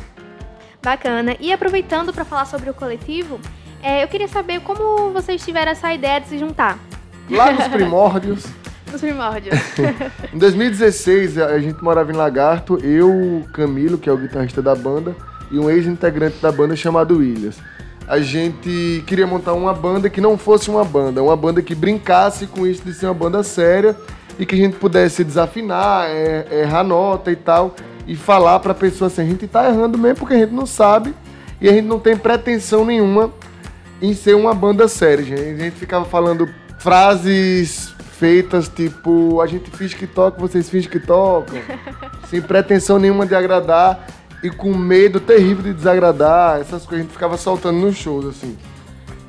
Bacana. 0.83 1.35
E 1.39 1.53
aproveitando 1.53 2.13
para 2.13 2.25
falar 2.25 2.45
sobre 2.45 2.69
o 2.69 2.73
coletivo, 2.73 3.39
é, 3.83 4.01
eu 4.01 4.07
queria 4.07 4.29
saber 4.29 4.61
como 4.61 5.11
vocês 5.11 5.43
tiveram 5.43 5.73
essa 5.73 5.93
ideia 5.93 6.21
de 6.21 6.29
se 6.29 6.39
juntar. 6.39 6.79
Lá 7.29 7.51
nos 7.51 7.67
primórdios. 7.67 8.45
nos 8.89 9.01
primórdios. 9.01 9.59
em 10.33 10.37
2016, 10.37 11.37
a 11.37 11.59
gente 11.59 11.83
morava 11.83 12.09
em 12.11 12.15
Lagarto, 12.15 12.77
eu, 12.77 13.43
Camilo, 13.53 13.97
que 13.97 14.09
é 14.09 14.13
o 14.13 14.17
guitarrista 14.17 14.61
da 14.61 14.73
banda, 14.73 15.13
e 15.51 15.59
um 15.59 15.69
ex-integrante 15.69 16.37
da 16.41 16.51
banda 16.51 16.75
chamado 16.77 17.17
Williams. 17.17 17.57
A 18.07 18.19
gente 18.19 19.03
queria 19.05 19.27
montar 19.27 19.53
uma 19.53 19.73
banda 19.73 20.09
que 20.09 20.21
não 20.21 20.37
fosse 20.37 20.69
uma 20.69 20.83
banda, 20.83 21.21
uma 21.21 21.35
banda 21.35 21.61
que 21.61 21.75
brincasse 21.75 22.47
com 22.47 22.65
isso 22.65 22.83
de 22.83 22.93
ser 22.93 23.05
uma 23.07 23.13
banda 23.13 23.43
séria 23.43 23.95
e 24.39 24.45
que 24.45 24.55
a 24.55 24.57
gente 24.57 24.77
pudesse 24.77 25.23
desafinar, 25.23 26.07
é, 26.09 26.61
errar 26.61 26.83
nota 26.83 27.31
e 27.31 27.35
tal, 27.35 27.75
e 28.07 28.15
falar 28.15 28.59
para 28.59 28.71
a 28.71 28.75
pessoa 28.75 29.07
assim: 29.07 29.21
a 29.21 29.25
gente 29.25 29.47
tá 29.47 29.69
errando 29.69 29.97
mesmo 29.97 30.19
porque 30.19 30.33
a 30.33 30.39
gente 30.39 30.53
não 30.53 30.65
sabe 30.65 31.13
e 31.61 31.69
a 31.69 31.71
gente 31.71 31.85
não 31.85 31.99
tem 31.99 32.17
pretensão 32.17 32.83
nenhuma 32.83 33.31
em 34.01 34.13
ser 34.13 34.35
uma 34.35 34.53
banda 34.53 34.87
séria. 34.87 35.23
Gente. 35.23 35.41
A 35.41 35.57
gente 35.65 35.75
ficava 35.75 36.05
falando 36.05 36.49
frases 36.79 37.93
feitas 38.13 38.69
tipo: 38.69 39.41
a 39.41 39.47
gente 39.47 39.69
finge 39.71 39.95
que 39.95 40.07
toca, 40.07 40.39
vocês 40.39 40.69
fingem 40.69 40.89
que 40.89 40.99
tocam, 40.99 41.59
sem 42.29 42.41
pretensão 42.41 42.97
nenhuma 42.97 43.25
de 43.25 43.35
agradar 43.35 44.07
e 44.43 44.49
com 44.49 44.73
medo 44.73 45.19
terrível 45.19 45.63
de 45.63 45.73
desagradar, 45.73 46.59
essas 46.59 46.85
coisas 46.85 46.99
a 46.99 47.01
gente 47.03 47.11
ficava 47.11 47.37
soltando 47.37 47.79
nos 47.79 47.95
shows, 47.95 48.25
assim. 48.25 48.57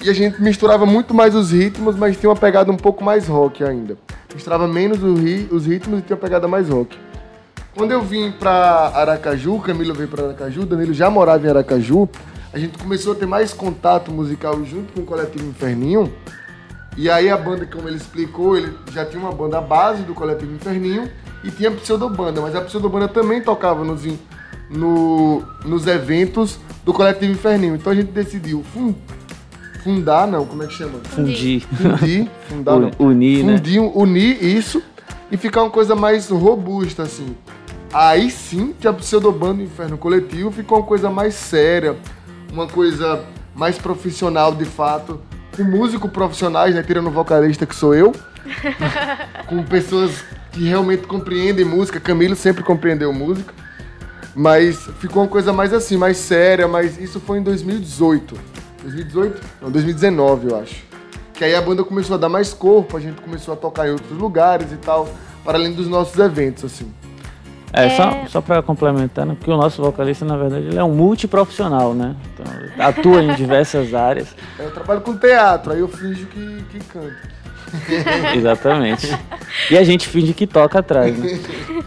E 0.04 0.10
a 0.10 0.12
gente 0.12 0.42
misturava 0.42 0.84
muito 0.84 1.14
mais 1.14 1.34
os 1.34 1.52
ritmos, 1.52 1.96
mas 1.96 2.16
tinha 2.16 2.28
uma 2.28 2.36
pegada 2.36 2.70
um 2.70 2.76
pouco 2.76 3.02
mais 3.02 3.26
rock 3.26 3.64
ainda. 3.64 3.96
Misturava 4.34 4.66
menos 4.68 5.02
os 5.02 5.66
ritmos 5.66 6.00
e 6.00 6.02
tinha 6.02 6.16
uma 6.16 6.20
pegada 6.20 6.46
mais 6.46 6.68
rock. 6.68 6.98
Quando 7.74 7.92
eu 7.92 8.02
vim 8.02 8.30
pra 8.32 8.92
Aracaju, 8.94 9.58
Camilo 9.60 9.94
veio 9.94 10.08
pra 10.08 10.24
Aracaju, 10.24 10.66
Danilo 10.66 10.92
já 10.92 11.08
morava 11.08 11.46
em 11.46 11.50
Aracaju, 11.50 12.08
a 12.54 12.58
gente 12.58 12.78
começou 12.78 13.14
a 13.14 13.16
ter 13.16 13.26
mais 13.26 13.52
contato 13.52 14.12
musical 14.12 14.64
junto 14.64 14.92
com 14.92 15.00
o 15.00 15.04
Coletivo 15.04 15.44
Inferninho. 15.44 16.12
E 16.96 17.10
aí 17.10 17.28
a 17.28 17.36
banda, 17.36 17.66
como 17.66 17.88
ele 17.88 17.96
explicou, 17.96 18.56
ele 18.56 18.72
já 18.92 19.04
tinha 19.04 19.20
uma 19.20 19.32
banda 19.32 19.60
base 19.60 20.04
do 20.04 20.14
Coletivo 20.14 20.54
Inferninho 20.54 21.10
e 21.42 21.50
tinha 21.50 21.68
a 21.68 21.72
pseudobanda, 21.72 22.40
mas 22.40 22.54
a 22.54 22.60
pseudobanda 22.60 23.08
também 23.08 23.42
tocava 23.42 23.82
nos, 23.82 24.02
no, 24.70 25.42
nos 25.64 25.84
eventos 25.88 26.60
do 26.84 26.92
Coletivo 26.92 27.32
Inferninho. 27.32 27.74
Então 27.74 27.92
a 27.92 27.96
gente 27.96 28.12
decidiu 28.12 28.62
fund, 28.72 28.94
fundar, 29.82 30.28
não, 30.28 30.46
como 30.46 30.62
é 30.62 30.68
que 30.68 30.74
chama? 30.74 31.00
Fundir. 31.02 31.66
Fundir, 31.66 32.30
fundar, 32.48 32.78
não. 32.78 32.90
Unir, 33.00 33.44
né? 33.44 33.56
Fundir, 33.56 33.80
unir 33.98 34.44
isso 34.44 34.80
e 35.28 35.36
ficar 35.36 35.64
uma 35.64 35.70
coisa 35.70 35.96
mais 35.96 36.30
robusta, 36.30 37.02
assim. 37.02 37.34
Aí 37.92 38.30
sim 38.30 38.72
que 38.78 38.86
a 38.86 38.92
pseudobanda 38.92 39.60
Inferno 39.60 39.98
Coletivo 39.98 40.52
ficou 40.52 40.78
uma 40.78 40.86
coisa 40.86 41.10
mais 41.10 41.34
séria, 41.34 41.96
uma 42.54 42.68
coisa 42.68 43.24
mais 43.54 43.76
profissional 43.76 44.54
de 44.54 44.64
fato, 44.64 45.20
com 45.56 45.64
músicos 45.64 46.10
profissionais, 46.10 46.74
né? 46.74 46.82
Tirando 46.82 47.08
o 47.08 47.10
vocalista 47.10 47.66
que 47.66 47.74
sou 47.74 47.94
eu. 47.94 48.14
com 49.48 49.62
pessoas 49.64 50.24
que 50.52 50.64
realmente 50.64 51.06
compreendem 51.06 51.64
música. 51.64 51.98
Camilo 51.98 52.36
sempre 52.36 52.62
compreendeu 52.62 53.12
música. 53.12 53.52
Mas 54.34 54.78
ficou 54.98 55.22
uma 55.22 55.28
coisa 55.28 55.52
mais 55.52 55.72
assim, 55.72 55.96
mais 55.96 56.16
séria, 56.16 56.66
mas 56.66 56.98
isso 56.98 57.20
foi 57.20 57.38
em 57.38 57.42
2018. 57.42 58.36
2018? 58.82 59.42
Não, 59.62 59.70
2019, 59.70 60.50
eu 60.50 60.58
acho. 60.58 60.84
Que 61.32 61.44
aí 61.44 61.54
a 61.54 61.62
banda 61.62 61.82
começou 61.84 62.14
a 62.14 62.18
dar 62.18 62.28
mais 62.28 62.52
corpo, 62.52 62.96
a 62.96 63.00
gente 63.00 63.20
começou 63.20 63.54
a 63.54 63.56
tocar 63.56 63.88
em 63.88 63.92
outros 63.92 64.16
lugares 64.18 64.72
e 64.72 64.76
tal, 64.76 65.08
para 65.44 65.58
além 65.58 65.72
dos 65.72 65.88
nossos 65.88 66.18
eventos, 66.18 66.64
assim. 66.64 66.92
É, 67.74 67.86
é... 67.86 67.90
só, 67.90 68.26
só 68.28 68.40
para 68.40 68.62
complementar, 68.62 69.26
né, 69.26 69.34
porque 69.38 69.50
o 69.50 69.56
nosso 69.56 69.82
vocalista, 69.82 70.24
na 70.24 70.36
verdade, 70.36 70.66
ele 70.66 70.78
é 70.78 70.84
um 70.84 70.94
multiprofissional, 70.94 71.92
né? 71.94 72.14
Então, 72.32 72.46
atua 72.78 73.22
em 73.22 73.34
diversas 73.34 73.92
áreas. 73.92 74.34
Eu 74.58 74.70
trabalho 74.70 75.00
com 75.00 75.16
teatro, 75.16 75.72
aí 75.72 75.80
eu 75.80 75.88
finjo 75.88 76.26
que, 76.26 76.64
que 76.70 76.78
canto. 76.84 77.34
Exatamente. 78.34 79.16
E 79.70 79.76
a 79.76 79.84
gente 79.84 80.08
finge 80.08 80.32
que 80.32 80.46
toca 80.46 80.78
atrás, 80.78 81.16
né? 81.18 81.38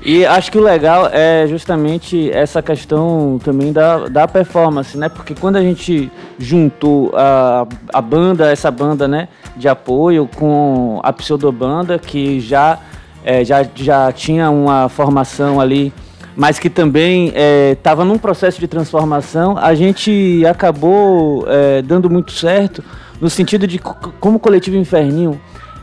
E 0.03 0.25
acho 0.25 0.51
que 0.51 0.57
o 0.57 0.61
legal 0.61 1.09
é 1.11 1.45
justamente 1.47 2.31
essa 2.31 2.61
questão 2.61 3.39
também 3.43 3.71
da, 3.71 4.07
da 4.07 4.27
performance, 4.27 4.97
né? 4.97 5.09
Porque 5.09 5.33
quando 5.33 5.57
a 5.57 5.61
gente 5.61 6.11
juntou 6.37 7.11
a, 7.15 7.67
a 7.93 8.01
banda, 8.01 8.51
essa 8.51 8.71
banda, 8.71 9.07
né, 9.07 9.27
de 9.55 9.67
apoio 9.67 10.29
com 10.35 10.99
a 11.03 11.11
pseudobanda, 11.13 11.97
que 11.97 12.39
já, 12.39 12.79
é, 13.27 13.43
já, 13.43 13.61
já 13.75 14.09
tinha 14.13 14.49
uma 14.49 14.87
formação 14.87 15.59
ali 15.59 15.91
mas 16.33 16.59
que 16.59 16.69
também 16.69 17.33
estava 17.73 18.03
é, 18.03 18.05
num 18.05 18.19
processo 18.19 18.59
de 18.59 18.67
transformação, 18.67 19.57
a 19.57 19.73
gente 19.73 20.45
acabou 20.45 21.43
é, 21.47 21.81
dando 21.81 22.11
muito 22.11 22.31
certo 22.31 22.83
no 23.19 23.27
sentido 23.27 23.65
de 23.65 23.79
como 23.79 24.39
coletivo 24.39 24.77
Inferninho 24.77 25.41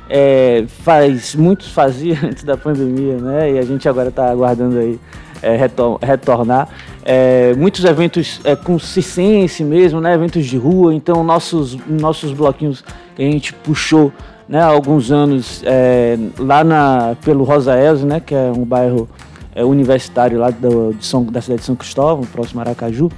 é, 0.08 0.64
faz, 0.84 1.34
muitos 1.34 1.72
faziam 1.72 2.18
antes 2.22 2.44
da 2.44 2.56
pandemia, 2.56 3.16
né? 3.16 3.52
E 3.54 3.58
a 3.58 3.62
gente 3.62 3.88
agora 3.88 4.10
está 4.10 4.30
aguardando 4.30 4.78
aí 4.78 5.00
é, 5.42 5.56
retor 5.56 5.98
retornar. 6.00 6.68
É, 7.04 7.52
muitos 7.56 7.84
eventos 7.84 8.40
com 8.62 8.78
circense 8.78 9.64
mesmo, 9.64 10.00
né? 10.00 10.14
Eventos 10.14 10.46
de 10.46 10.56
rua. 10.56 10.94
Então 10.94 11.24
nossos 11.24 11.76
nossos 11.88 12.32
bloquinhos 12.32 12.84
que 13.16 13.22
a 13.22 13.26
gente 13.26 13.52
puxou, 13.52 14.12
né? 14.48 14.60
Há 14.60 14.66
alguns 14.66 15.10
anos 15.10 15.62
é, 15.64 16.16
lá 16.38 16.62
na 16.64 17.16
pelo 17.24 17.44
Rosa 17.44 17.78
Elze, 17.78 18.04
né? 18.04 18.20
Que 18.20 18.34
é 18.34 18.52
um 18.54 18.64
bairro 18.64 19.08
é, 19.54 19.64
universitário 19.64 20.38
lá 20.38 20.50
do, 20.50 20.92
de 20.94 21.04
São, 21.04 21.24
da 21.24 21.40
cidade 21.40 21.60
de 21.60 21.66
São 21.66 21.76
Cristóvão, 21.76 22.24
próximo 22.24 22.60
a 22.60 22.64
Aracaju 22.64 23.10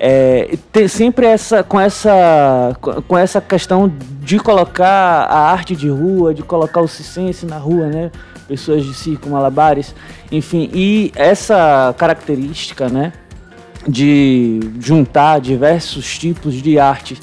é, 0.00 0.56
ter 0.72 0.88
sempre 0.88 1.26
essa 1.26 1.62
com 1.62 1.78
essa 1.78 2.76
com 3.06 3.18
essa 3.18 3.40
questão 3.40 3.92
de 4.20 4.38
colocar 4.38 5.24
a 5.24 5.50
arte 5.50 5.74
de 5.74 5.88
rua, 5.88 6.32
de 6.32 6.42
colocar 6.42 6.80
o 6.80 6.88
cicense 6.88 7.44
na 7.44 7.58
rua, 7.58 7.88
né? 7.88 8.10
Pessoas 8.46 8.84
de 8.84 8.94
circo, 8.94 9.28
malabares, 9.28 9.94
enfim, 10.32 10.70
e 10.72 11.12
essa 11.14 11.94
característica, 11.98 12.88
né? 12.88 13.12
De 13.86 14.60
juntar 14.80 15.40
diversos 15.40 16.18
tipos 16.18 16.54
de 16.54 16.78
arte 16.78 17.18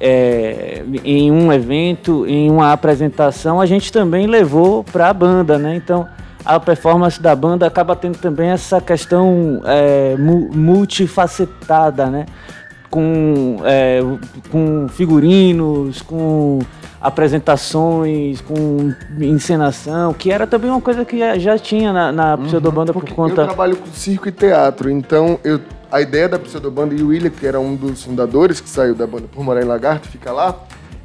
é, 0.00 0.82
em 1.04 1.30
um 1.30 1.52
evento, 1.52 2.26
em 2.26 2.50
uma 2.50 2.72
apresentação, 2.72 3.60
a 3.60 3.66
gente 3.66 3.92
também 3.92 4.26
levou 4.26 4.82
para 4.82 5.10
a 5.10 5.12
banda, 5.12 5.58
né? 5.58 5.76
Então 5.76 6.08
a 6.44 6.58
performance 6.58 7.20
da 7.20 7.36
banda 7.36 7.66
acaba 7.66 7.94
tendo 7.94 8.16
também 8.16 8.48
essa 8.48 8.80
questão 8.80 9.60
é, 9.64 10.16
multifacetada, 10.16 12.06
né? 12.06 12.26
Com, 12.90 13.58
é, 13.64 14.00
com 14.50 14.88
figurinos, 14.88 16.02
com 16.02 16.60
apresentações, 17.00 18.40
com 18.40 18.92
encenação, 19.20 20.12
que 20.12 20.30
era 20.30 20.46
também 20.46 20.70
uma 20.70 20.80
coisa 20.80 21.04
que 21.04 21.38
já 21.38 21.56
tinha 21.56 21.92
na, 21.92 22.10
na 22.10 22.34
uhum, 22.34 22.44
pseudobanda 22.44 22.92
por 22.92 23.08
conta... 23.08 23.42
Eu 23.42 23.46
trabalho 23.46 23.76
com 23.76 23.86
circo 23.92 24.28
e 24.28 24.32
teatro, 24.32 24.90
então 24.90 25.38
eu, 25.44 25.60
a 25.90 26.00
ideia 26.00 26.28
da 26.28 26.38
pseudobanda, 26.38 26.94
e 26.94 27.02
o 27.02 27.08
William, 27.08 27.30
que 27.30 27.46
era 27.46 27.58
um 27.58 27.74
dos 27.74 28.04
fundadores, 28.04 28.60
que 28.60 28.68
saiu 28.68 28.94
da 28.94 29.06
banda 29.06 29.26
por 29.30 29.42
morar 29.42 29.62
em 29.62 29.64
Lagarto, 29.64 30.08
fica 30.08 30.32
lá, 30.32 30.56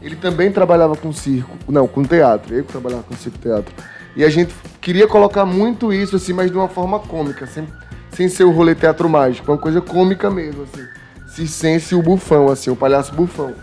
ele 0.01 0.15
também 0.15 0.51
trabalhava 0.51 0.95
com 0.95 1.11
circo, 1.11 1.57
não, 1.67 1.87
com 1.87 2.03
teatro, 2.03 2.53
eu 2.53 2.63
que 2.63 2.71
trabalhava 2.71 3.03
com 3.03 3.15
circo 3.15 3.37
teatro. 3.39 3.73
E 4.15 4.23
a 4.23 4.29
gente 4.29 4.53
queria 4.79 5.07
colocar 5.07 5.45
muito 5.45 5.91
isso, 5.91 6.15
assim, 6.15 6.31
mas 6.31 6.51
de 6.51 6.57
uma 6.57 6.69
forma 6.69 6.99
cômica, 6.99 7.47
sem, 7.47 7.67
sem 8.11 8.29
ser 8.29 8.43
o 8.43 8.51
rolê 8.51 8.75
teatro 8.75 9.09
mágico, 9.09 9.51
uma 9.51 9.57
coisa 9.57 9.81
cômica 9.81 10.29
mesmo, 10.29 10.63
assim. 10.63 10.85
Circense 11.27 11.95
o 11.95 12.01
bufão, 12.01 12.47
assim, 12.49 12.69
o 12.69 12.75
palhaço 12.75 13.13
bufão. 13.13 13.53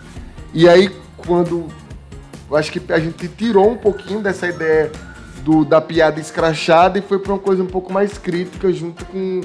E 0.53 0.69
aí, 0.69 0.91
quando. 1.17 1.67
Eu 2.49 2.57
acho 2.57 2.71
que 2.71 2.93
a 2.93 2.99
gente 2.99 3.27
tirou 3.29 3.71
um 3.71 3.77
pouquinho 3.77 4.21
dessa 4.21 4.47
ideia 4.47 4.91
do, 5.43 5.65
da 5.65 5.81
piada 5.81 6.19
escrachada 6.19 6.99
e 6.99 7.01
foi 7.01 7.17
para 7.17 7.33
uma 7.33 7.39
coisa 7.39 7.63
um 7.63 7.67
pouco 7.67 7.91
mais 7.91 8.17
crítica 8.17 8.71
junto 8.71 9.05
com 9.05 9.41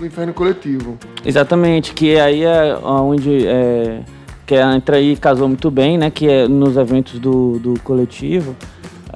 o 0.00 0.06
Inferno 0.06 0.32
Coletivo. 0.34 0.98
Exatamente, 1.24 1.92
que 1.92 2.18
aí 2.18 2.44
é 2.44 2.76
onde. 2.82 3.46
É, 3.46 4.00
que 4.46 4.56
entra 4.56 4.96
aí 4.96 5.16
casou 5.16 5.46
muito 5.46 5.70
bem, 5.70 5.96
né? 5.96 6.10
Que 6.10 6.28
é 6.28 6.48
nos 6.48 6.76
eventos 6.76 7.20
do, 7.20 7.58
do 7.60 7.78
coletivo 7.80 8.56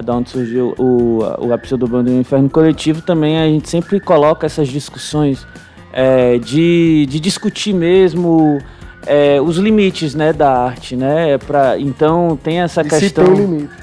da 0.02 0.14
onde 0.14 0.30
surgiu 0.30 0.74
o, 0.78 1.20
o 1.38 1.52
Ápice 1.52 1.76
do 1.76 1.86
Bando 1.86 2.10
do 2.10 2.16
Inferno 2.16 2.48
Coletivo, 2.50 3.02
também 3.02 3.38
a 3.38 3.46
gente 3.46 3.68
sempre 3.68 4.00
coloca 4.00 4.46
essas 4.46 4.68
discussões 4.68 5.46
é, 5.92 6.38
de, 6.38 7.06
de 7.06 7.20
discutir 7.20 7.72
mesmo 7.72 8.58
é, 9.06 9.40
os 9.40 9.56
limites 9.56 10.14
né, 10.14 10.32
da 10.32 10.50
arte, 10.50 10.96
né? 10.96 11.38
Pra, 11.38 11.78
então 11.78 12.38
tem 12.42 12.60
essa 12.60 12.80
e 12.80 12.88
questão. 12.88 13.26
Se 13.26 13.32
tem 13.32 13.46
limite. 13.46 13.74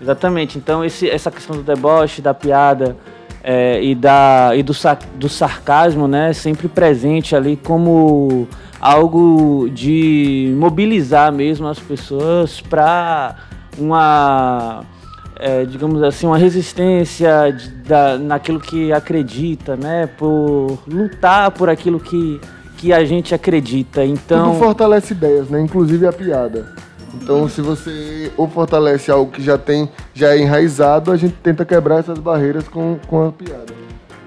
Exatamente. 0.00 0.58
Então 0.58 0.84
esse, 0.84 1.08
essa 1.08 1.30
questão 1.30 1.56
do 1.56 1.62
deboche, 1.62 2.20
da 2.20 2.34
piada 2.34 2.96
é, 3.44 3.78
e, 3.84 3.94
da, 3.94 4.52
e 4.56 4.62
do, 4.62 4.72
do 5.16 5.28
sarcasmo, 5.28 6.08
né? 6.08 6.32
Sempre 6.32 6.66
presente 6.66 7.36
ali 7.36 7.56
como 7.56 8.48
algo 8.80 9.68
de 9.70 10.54
mobilizar 10.58 11.30
mesmo 11.30 11.66
as 11.66 11.78
pessoas 11.78 12.62
para 12.62 13.36
uma 13.78 14.82
é, 15.36 15.64
digamos 15.64 16.02
assim, 16.02 16.26
uma 16.26 16.38
resistência 16.38 17.50
de, 17.50 17.68
da, 17.86 18.16
naquilo 18.16 18.58
que 18.58 18.92
acredita, 18.92 19.76
né? 19.76 20.06
Por 20.06 20.78
lutar 20.86 21.50
por 21.50 21.68
aquilo 21.68 22.00
que, 22.00 22.40
que 22.78 22.94
a 22.94 23.04
gente 23.04 23.34
acredita. 23.34 24.02
Então 24.04 24.52
Tudo 24.52 24.58
fortalece 24.64 25.12
ideias, 25.12 25.50
né? 25.50 25.60
Inclusive 25.60 26.06
a 26.06 26.12
piada. 26.12 26.72
Então, 27.22 27.48
se 27.48 27.60
você 27.60 28.32
ou 28.36 28.48
fortalece 28.48 29.10
algo 29.10 29.30
que 29.30 29.42
já 29.42 29.56
tem, 29.56 29.88
já 30.12 30.34
é 30.34 30.38
enraizado, 30.38 31.10
a 31.10 31.16
gente 31.16 31.34
tenta 31.42 31.64
quebrar 31.64 32.00
essas 32.00 32.18
barreiras 32.18 32.68
com, 32.68 32.98
com 33.06 33.28
a 33.28 33.32
piada. 33.32 33.74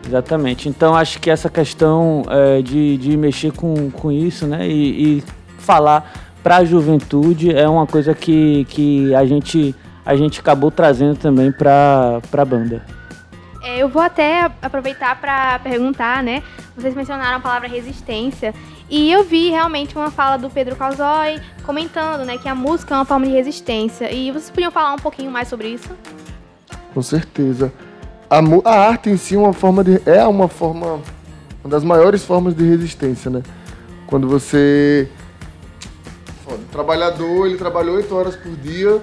Exatamente. 0.06 0.70
Então, 0.70 0.96
acho 0.96 1.20
que 1.20 1.30
essa 1.30 1.50
questão 1.50 2.24
é, 2.30 2.62
de, 2.62 2.98
de 2.98 3.18
mexer 3.18 3.52
com, 3.52 3.92
com 3.92 4.12
isso, 4.12 4.48
né? 4.48 4.68
E, 4.68 5.18
e 5.18 5.24
falar 5.58 6.12
para 6.42 6.58
a 6.58 6.66
juventude 6.66 7.54
é 7.54 7.68
uma 7.68 7.86
coisa 7.86 8.14
que, 8.16 8.66
que 8.70 9.14
a 9.14 9.26
gente 9.26 9.76
a 10.06 10.16
gente 10.16 10.40
acabou 10.40 10.72
trazendo 10.72 11.18
também 11.18 11.52
para 11.52 12.22
a 12.32 12.46
banda. 12.46 12.86
É, 13.62 13.84
eu 13.84 13.90
vou 13.90 14.02
até 14.02 14.50
aproveitar 14.62 15.20
para 15.20 15.60
perguntar, 15.60 16.24
né? 16.24 16.42
Vocês 16.78 16.96
mencionaram 16.96 17.36
a 17.36 17.40
palavra 17.42 17.68
resistência 17.68 18.54
e 18.90 19.12
eu 19.12 19.24
vi 19.24 19.50
realmente 19.50 19.96
uma 19.96 20.10
fala 20.10 20.38
do 20.38 20.50
Pedro 20.50 20.76
Calzói 20.76 21.42
comentando, 21.66 22.24
né, 22.26 22.38
que 22.38 22.48
a 22.48 22.56
música 22.56 22.96
é 22.96 22.98
uma 22.98 23.06
forma 23.06 23.26
de 23.26 23.32
resistência. 23.34 24.12
E 24.12 24.32
vocês 24.32 24.50
podiam 24.50 24.72
falar 24.72 24.94
um 24.94 25.00
pouquinho 25.00 25.30
mais 25.30 25.48
sobre 25.48 25.68
isso? 25.70 25.90
Com 26.94 27.02
certeza. 27.02 27.72
A, 28.30 28.40
a 28.66 28.88
arte 28.88 29.10
em 29.10 29.18
si 29.18 29.36
é 29.36 29.38
uma 29.38 29.54
forma 29.54 29.84
de 29.84 30.02
é 30.06 30.26
uma 30.26 30.48
forma 30.48 31.02
uma 31.64 31.70
das 31.70 31.84
maiores 31.84 32.24
formas 32.24 32.56
de 32.56 32.64
resistência, 32.64 33.30
né? 33.30 33.42
Quando 34.06 34.28
você 34.28 35.10
o 36.46 36.58
trabalhador, 36.72 37.46
ele 37.46 37.58
trabalhou 37.58 37.96
oito 37.96 38.16
horas 38.16 38.36
por 38.36 38.56
dia 38.56 39.02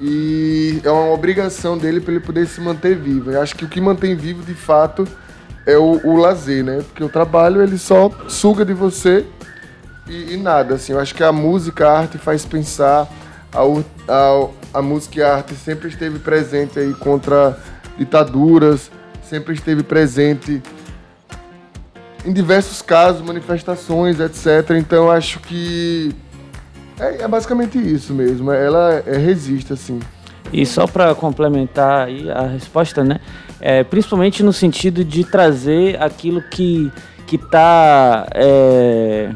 e 0.00 0.80
é 0.84 0.90
uma 0.90 1.12
obrigação 1.12 1.76
dele 1.76 2.00
para 2.00 2.12
ele 2.14 2.24
poder 2.24 2.46
se 2.46 2.60
manter 2.60 2.96
vivo. 2.96 3.32
Eu 3.32 3.42
acho 3.42 3.56
que 3.56 3.64
o 3.64 3.68
que 3.68 3.80
mantém 3.80 4.14
vivo 4.14 4.42
de 4.42 4.54
fato 4.54 5.06
é 5.68 5.76
o, 5.76 6.00
o 6.02 6.16
lazer, 6.16 6.64
né? 6.64 6.78
Porque 6.78 7.04
o 7.04 7.10
trabalho 7.10 7.62
ele 7.62 7.76
só 7.76 8.10
suga 8.26 8.64
de 8.64 8.72
você 8.72 9.26
e, 10.08 10.32
e, 10.32 10.36
nada. 10.38 10.76
Assim, 10.76 10.94
eu 10.94 10.98
acho 10.98 11.14
que 11.14 11.22
a 11.22 11.30
música, 11.30 11.86
a 11.86 11.98
arte 11.98 12.16
faz 12.16 12.46
pensar. 12.46 13.06
A, 13.52 13.60
a, 14.08 14.48
a 14.78 14.82
música 14.82 15.18
e 15.18 15.22
a 15.22 15.36
arte 15.36 15.54
sempre 15.54 15.88
esteve 15.88 16.18
presente 16.18 16.78
aí 16.78 16.94
contra 16.94 17.58
ditaduras, 17.98 18.90
sempre 19.22 19.52
esteve 19.52 19.82
presente 19.82 20.62
em 22.24 22.32
diversos 22.32 22.80
casos, 22.80 23.20
manifestações, 23.20 24.18
etc. 24.20 24.70
Então 24.78 25.10
acho 25.10 25.38
que 25.40 26.14
é, 26.98 27.22
é 27.22 27.28
basicamente 27.28 27.78
isso 27.78 28.14
mesmo. 28.14 28.50
Ela 28.50 29.02
é, 29.06 29.18
resiste, 29.18 29.74
assim. 29.74 30.00
E 30.52 30.64
só 30.64 30.86
para 30.86 31.14
complementar 31.14 32.08
a 32.34 32.46
resposta, 32.46 33.04
né? 33.04 33.20
É, 33.60 33.82
principalmente 33.82 34.42
no 34.42 34.52
sentido 34.52 35.04
de 35.04 35.24
trazer 35.24 36.00
aquilo 36.00 36.42
que 36.42 36.90
que 37.26 37.36
está 37.36 38.26
é, 38.34 39.28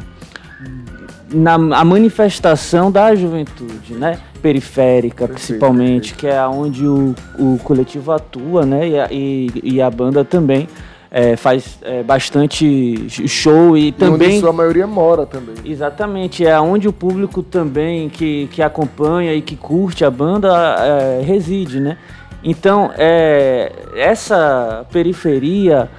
na 1.31 1.55
a 1.55 1.85
manifestação 1.85 2.91
da 2.91 3.15
juventude, 3.15 3.93
né? 3.95 4.19
Periférica, 4.41 5.29
perfeito, 5.29 5.35
principalmente, 5.35 6.15
perfeito. 6.15 6.17
que 6.21 6.27
é 6.27 6.47
onde 6.47 6.87
o, 6.87 7.15
o 7.39 7.59
coletivo 7.63 8.11
atua, 8.11 8.65
né? 8.65 8.89
E 8.89 8.99
a, 8.99 9.09
e, 9.11 9.51
e 9.63 9.83
a 9.83 9.91
banda 9.91 10.25
também 10.25 10.67
é, 11.15 11.37
faz 11.37 11.79
é, 11.83 12.03
bastante 12.03 13.07
show 13.29 13.77
e, 13.77 13.89
e 13.89 13.93
também. 13.93 14.29
Onde 14.29 14.41
sua 14.41 14.53
maioria 14.53 14.87
mora 14.87 15.27
também. 15.27 15.55
Exatamente, 15.63 16.47
é 16.47 16.59
onde 16.59 16.89
o 16.89 16.93
público 16.93 17.43
também 17.43 18.09
que, 18.09 18.49
que 18.51 18.63
acompanha 18.63 19.35
e 19.35 19.43
que 19.43 19.55
curte 19.55 20.07
a 20.07 20.11
banda 20.11 20.49
é, 20.49 21.23
reside, 21.23 21.79
né? 21.79 21.99
Então, 22.43 22.91
é, 22.97 23.71
essa 23.95 24.87
periferia 24.91 25.91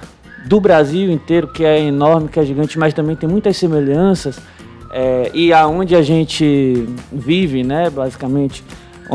do 0.46 0.60
Brasil 0.60 1.10
inteiro, 1.10 1.46
que 1.46 1.64
é 1.64 1.80
enorme, 1.80 2.28
que 2.28 2.40
é 2.40 2.44
gigante, 2.44 2.76
mas 2.76 2.92
também 2.92 3.14
tem 3.14 3.28
muitas 3.28 3.56
semelhanças, 3.56 4.38
é, 4.92 5.30
e 5.32 5.52
aonde 5.52 5.94
a 5.94 6.02
gente 6.02 6.86
vive, 7.10 7.62
né, 7.62 7.88
basicamente, 7.88 8.62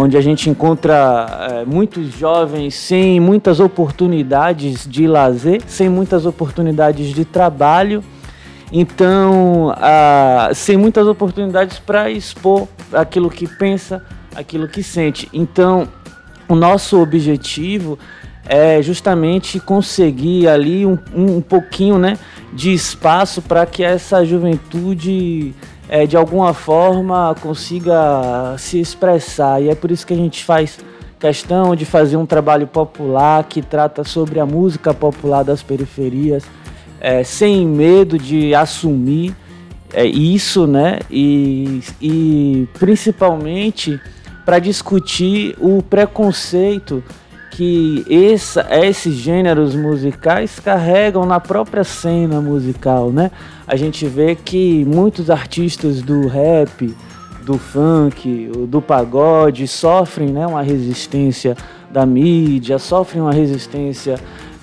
onde 0.02 0.16
a 0.16 0.22
gente 0.22 0.50
encontra 0.50 1.50
é, 1.52 1.66
muitos 1.66 2.14
jovens 2.18 2.74
sem 2.74 3.20
muitas 3.20 3.60
oportunidades 3.60 4.88
de 4.88 5.06
lazer, 5.06 5.62
sem 5.68 5.90
muitas 5.90 6.26
oportunidades 6.26 7.14
de 7.14 7.26
trabalho, 7.26 8.02
então 8.72 9.76
sem 10.54 10.78
muitas 10.78 11.06
oportunidades 11.06 11.80
para 11.80 12.10
expor 12.10 12.68
aquilo 12.94 13.30
que 13.30 13.46
pensa, 13.48 14.02
aquilo 14.36 14.68
que 14.70 14.82
sente. 14.82 15.28
Então 15.34 15.88
o 16.48 16.56
nosso 16.56 17.02
objetivo 17.02 18.00
é 18.46 18.82
justamente 18.82 19.60
conseguir 19.60 20.48
ali 20.48 20.86
um, 20.86 20.98
um, 21.14 21.38
um 21.38 21.42
pouquinho 21.42 21.98
né, 22.00 22.18
de 22.54 22.74
espaço 22.74 23.42
para 23.42 23.66
que 23.66 23.84
essa 23.84 24.24
juventude 24.24 25.54
é, 25.90 26.06
de 26.06 26.16
alguma 26.16 26.54
forma 26.54 27.36
consiga 27.42 28.56
se 28.58 28.80
expressar. 28.80 29.62
E 29.62 29.70
é 29.70 29.76
por 29.76 29.90
isso 29.92 30.06
que 30.06 30.14
a 30.14 30.18
gente 30.18 30.44
faz 30.46 30.78
questão 31.20 31.76
de 31.76 31.84
fazer 31.84 32.16
um 32.16 32.26
trabalho 32.26 32.68
popular 32.68 33.44
que 33.44 33.62
trata 33.62 34.04
sobre 34.04 34.40
a 34.40 34.46
música 34.46 34.94
popular 34.94 35.44
das 35.44 35.62
periferias, 35.62 36.44
é, 37.02 37.24
sem 37.24 37.68
medo 37.68 38.18
de 38.18 38.56
assumir 38.56 39.36
é, 39.94 40.06
isso, 40.06 40.68
né? 40.68 41.00
E, 41.10 41.82
e 42.00 42.68
principalmente 42.78 44.00
para 44.46 44.60
discutir 44.60 45.56
o 45.60 45.82
preconceito 45.82 47.04
que 47.60 48.06
essa, 48.10 48.66
esses 48.72 49.16
gêneros 49.16 49.76
musicais 49.76 50.62
carregam 50.62 51.26
na 51.26 51.42
própria 51.42 51.84
cena 51.84 52.40
musical, 52.40 53.12
né? 53.12 53.30
A 53.68 53.76
gente 53.76 54.06
vê 54.08 54.34
que 54.34 54.86
muitos 54.86 55.30
artistas 55.30 56.02
do 56.02 56.26
rap, 56.26 56.96
do 57.42 57.58
funk, 57.58 58.50
do 58.66 58.82
pagode 58.82 59.68
sofrem 59.68 60.30
né, 60.30 60.48
uma 60.48 60.62
resistência 60.62 61.58
da 61.92 62.06
mídia, 62.06 62.80
sofrem 62.80 63.22
uma 63.22 63.34
resistência 63.34 64.16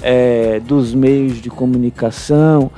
é, 0.03 0.59
dos 0.61 0.95
meios 0.95 1.37
de 1.43 1.51
comunicação. 1.51 2.71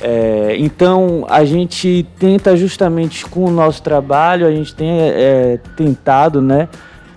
É, 0.00 0.56
então 0.58 1.24
a 1.28 1.44
gente 1.44 2.04
tenta 2.18 2.56
justamente 2.56 3.24
com 3.24 3.44
o 3.44 3.50
nosso 3.52 3.80
trabalho, 3.84 4.48
a 4.48 4.50
gente 4.50 4.74
tem 4.74 4.90
é, 4.90 5.60
tentado, 5.76 6.42
né? 6.42 6.68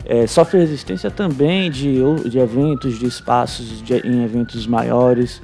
É, 0.06 0.28
sofre 0.28 0.60
resistência 0.60 1.10
também 1.10 1.72
de, 1.72 2.00
de 2.30 2.38
eventos, 2.38 3.00
de 3.00 3.06
espaços 3.06 3.82
de, 3.82 3.96
em 4.06 4.24
eventos 4.24 4.68
maiores. 4.68 5.42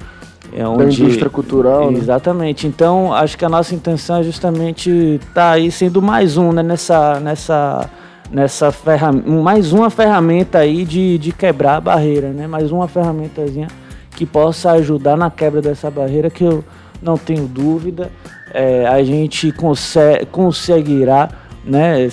É 0.52 0.66
onde, 0.66 0.84
da 0.84 1.04
indústria 1.04 1.30
cultural. 1.30 1.90
Né? 1.90 1.98
Exatamente. 1.98 2.66
Né? 2.66 2.72
Então, 2.74 3.12
acho 3.12 3.38
que 3.38 3.44
a 3.44 3.48
nossa 3.48 3.74
intenção 3.74 4.16
é 4.16 4.22
justamente 4.22 4.90
estar 4.90 5.32
tá 5.32 5.50
aí 5.52 5.70
sendo 5.70 6.02
mais 6.02 6.36
um 6.36 6.52
né, 6.52 6.62
nessa, 6.62 7.20
nessa, 7.20 7.88
nessa 8.30 8.72
ferramenta, 8.72 9.30
mais 9.30 9.72
uma 9.72 9.88
ferramenta 9.88 10.58
aí 10.58 10.84
de, 10.84 11.18
de 11.18 11.32
quebrar 11.32 11.76
a 11.76 11.80
barreira, 11.80 12.30
né? 12.30 12.46
Mais 12.46 12.72
uma 12.72 12.88
ferramentazinha 12.88 13.68
que 14.16 14.26
possa 14.26 14.72
ajudar 14.72 15.16
na 15.16 15.30
quebra 15.30 15.62
dessa 15.62 15.90
barreira 15.90 16.28
que 16.28 16.44
eu 16.44 16.64
não 17.00 17.16
tenho 17.16 17.46
dúvida. 17.46 18.10
É, 18.52 18.86
a 18.86 19.02
gente 19.02 19.52
consegue, 19.52 20.26
conseguirá 20.26 21.28
né, 21.64 22.08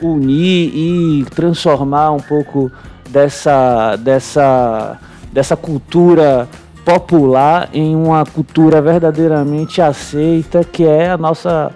unir 0.00 0.70
e 0.74 1.24
transformar 1.30 2.12
um 2.12 2.20
pouco 2.20 2.70
dessa, 3.08 3.96
dessa, 3.96 4.98
dessa 5.32 5.56
cultura 5.56 6.48
popular 6.84 7.68
em 7.72 7.94
uma 7.94 8.24
cultura 8.24 8.80
verdadeiramente 8.80 9.82
aceita, 9.82 10.64
que 10.64 10.84
é 10.84 11.10
a 11.10 11.18
nossa 11.18 11.72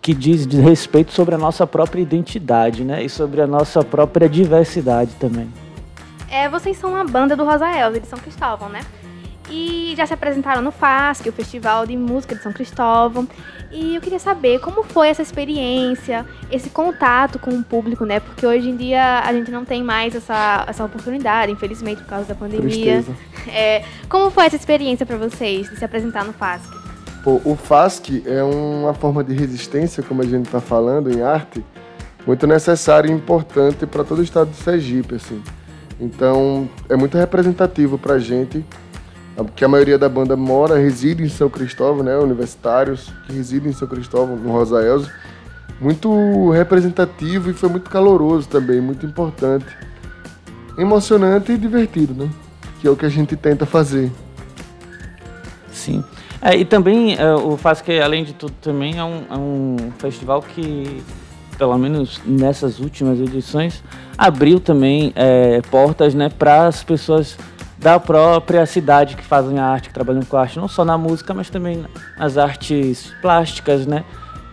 que 0.00 0.12
diz 0.12 0.44
respeito 0.44 1.12
sobre 1.12 1.34
a 1.34 1.38
nossa 1.38 1.66
própria 1.66 2.02
identidade, 2.02 2.84
né? 2.84 3.02
E 3.02 3.08
sobre 3.08 3.40
a 3.40 3.46
nossa 3.46 3.82
própria 3.82 4.28
diversidade 4.28 5.12
também. 5.18 5.50
É, 6.30 6.46
vocês 6.46 6.76
são 6.76 6.90
uma 6.90 7.04
banda 7.04 7.34
do 7.34 7.42
Rosa 7.42 7.66
Elza 7.70 8.00
de 8.00 8.06
São 8.06 8.18
Cristóvão, 8.18 8.68
né? 8.68 8.80
E 9.50 9.94
já 9.96 10.04
se 10.04 10.12
apresentaram 10.12 10.60
no 10.60 10.70
FASC, 10.70 11.26
o 11.28 11.32
Festival 11.32 11.86
de 11.86 11.96
Música 11.96 12.34
de 12.34 12.42
São 12.42 12.52
Cristóvão. 12.52 13.26
E 13.74 13.96
eu 13.96 14.00
queria 14.00 14.20
saber 14.20 14.60
como 14.60 14.84
foi 14.84 15.08
essa 15.08 15.20
experiência, 15.20 16.24
esse 16.48 16.70
contato 16.70 17.40
com 17.40 17.50
o 17.50 17.64
público, 17.64 18.04
né? 18.04 18.20
Porque 18.20 18.46
hoje 18.46 18.70
em 18.70 18.76
dia 18.76 19.18
a 19.18 19.32
gente 19.32 19.50
não 19.50 19.64
tem 19.64 19.82
mais 19.82 20.14
essa, 20.14 20.64
essa 20.68 20.84
oportunidade, 20.84 21.50
infelizmente, 21.50 22.00
por 22.00 22.08
causa 22.08 22.26
da 22.26 22.34
pandemia. 22.34 23.04
É, 23.46 23.84
como 24.08 24.30
foi 24.30 24.46
essa 24.46 24.56
experiência 24.56 25.04
para 25.04 25.18
vocês 25.18 25.68
de 25.68 25.76
se 25.76 25.84
apresentar 25.84 26.24
no 26.24 26.32
FASC? 26.32 26.66
Pô, 27.22 27.42
o 27.44 27.54
FASC 27.54 28.22
é 28.24 28.42
uma 28.42 28.94
forma 28.94 29.22
de 29.22 29.34
resistência, 29.34 30.02
como 30.02 30.22
a 30.22 30.24
gente 30.24 30.46
está 30.46 30.62
falando 30.62 31.12
em 31.12 31.20
arte, 31.20 31.62
muito 32.26 32.46
necessária 32.46 33.06
e 33.06 33.12
importante 33.12 33.84
para 33.84 34.02
todo 34.02 34.20
o 34.20 34.22
estado 34.22 34.48
de 34.48 34.56
Sergipe, 34.56 35.16
assim. 35.16 35.42
Então, 36.00 36.70
é 36.88 36.96
muito 36.96 37.18
representativo 37.18 37.98
para 37.98 38.14
a 38.14 38.18
gente, 38.18 38.64
porque 39.42 39.64
a 39.64 39.68
maioria 39.68 39.98
da 39.98 40.08
banda 40.08 40.36
mora, 40.36 40.78
reside 40.78 41.22
em 41.24 41.28
São 41.28 41.50
Cristóvão, 41.50 42.04
né? 42.04 42.16
Universitários 42.16 43.10
que 43.26 43.32
residem 43.32 43.70
em 43.70 43.74
São 43.74 43.88
Cristóvão, 43.88 44.36
no 44.36 44.52
Rosa 44.52 44.80
Elza. 44.80 45.10
Muito 45.80 46.50
representativo 46.50 47.50
e 47.50 47.54
foi 47.54 47.68
muito 47.68 47.90
caloroso 47.90 48.48
também, 48.48 48.80
muito 48.80 49.04
importante. 49.04 49.66
Emocionante 50.78 51.52
e 51.52 51.58
divertido, 51.58 52.14
né? 52.14 52.30
Que 52.80 52.86
é 52.86 52.90
o 52.90 52.96
que 52.96 53.04
a 53.04 53.08
gente 53.08 53.34
tenta 53.36 53.66
fazer. 53.66 54.10
Sim. 55.72 56.04
É, 56.40 56.56
e 56.56 56.64
também 56.64 57.16
é, 57.16 57.34
o 57.34 57.56
FASC, 57.56 57.88
além 58.02 58.22
de 58.22 58.34
tudo, 58.34 58.52
também 58.60 58.98
é 58.98 59.04
um, 59.04 59.24
é 59.30 59.36
um 59.36 59.76
festival 59.98 60.42
que, 60.42 61.02
pelo 61.58 61.76
menos 61.76 62.20
nessas 62.24 62.78
últimas 62.78 63.18
edições, 63.18 63.82
abriu 64.16 64.60
também 64.60 65.12
é, 65.16 65.60
portas 65.70 66.14
né, 66.14 66.28
para 66.28 66.66
as 66.66 66.84
pessoas 66.84 67.36
da 67.84 68.00
própria 68.00 68.64
cidade 68.64 69.14
que 69.14 69.22
fazem 69.22 69.58
arte, 69.58 69.88
que 69.88 69.94
trabalham 69.94 70.22
com 70.22 70.38
arte, 70.38 70.58
não 70.58 70.66
só 70.66 70.86
na 70.86 70.96
música, 70.96 71.34
mas 71.34 71.50
também 71.50 71.84
nas 72.16 72.38
artes 72.38 73.12
plásticas, 73.20 73.86
né? 73.86 74.02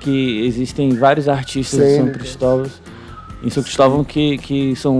Que 0.01 0.45
existem 0.45 0.89
vários 0.89 1.29
artistas 1.29 1.79
Sim, 1.79 1.93
em 1.93 1.97
São 1.97 2.11
Cristóvão, 2.11 2.65
em 3.41 3.49
São 3.49 3.63
Cristóvão 3.63 4.03
que, 4.03 4.37
que 4.37 4.75
são 4.75 4.99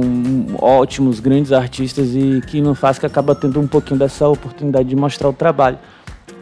ótimos, 0.62 1.20
grandes 1.20 1.52
artistas 1.52 2.16
e 2.16 2.42
que 2.48 2.62
no 2.62 2.74
FASC 2.74 3.04
acaba 3.04 3.36
tendo 3.36 3.60
um 3.60 3.68
pouquinho 3.68 4.00
dessa 4.00 4.26
oportunidade 4.30 4.88
de 4.88 4.96
mostrar 4.96 5.28
o 5.28 5.34
trabalho. 5.34 5.78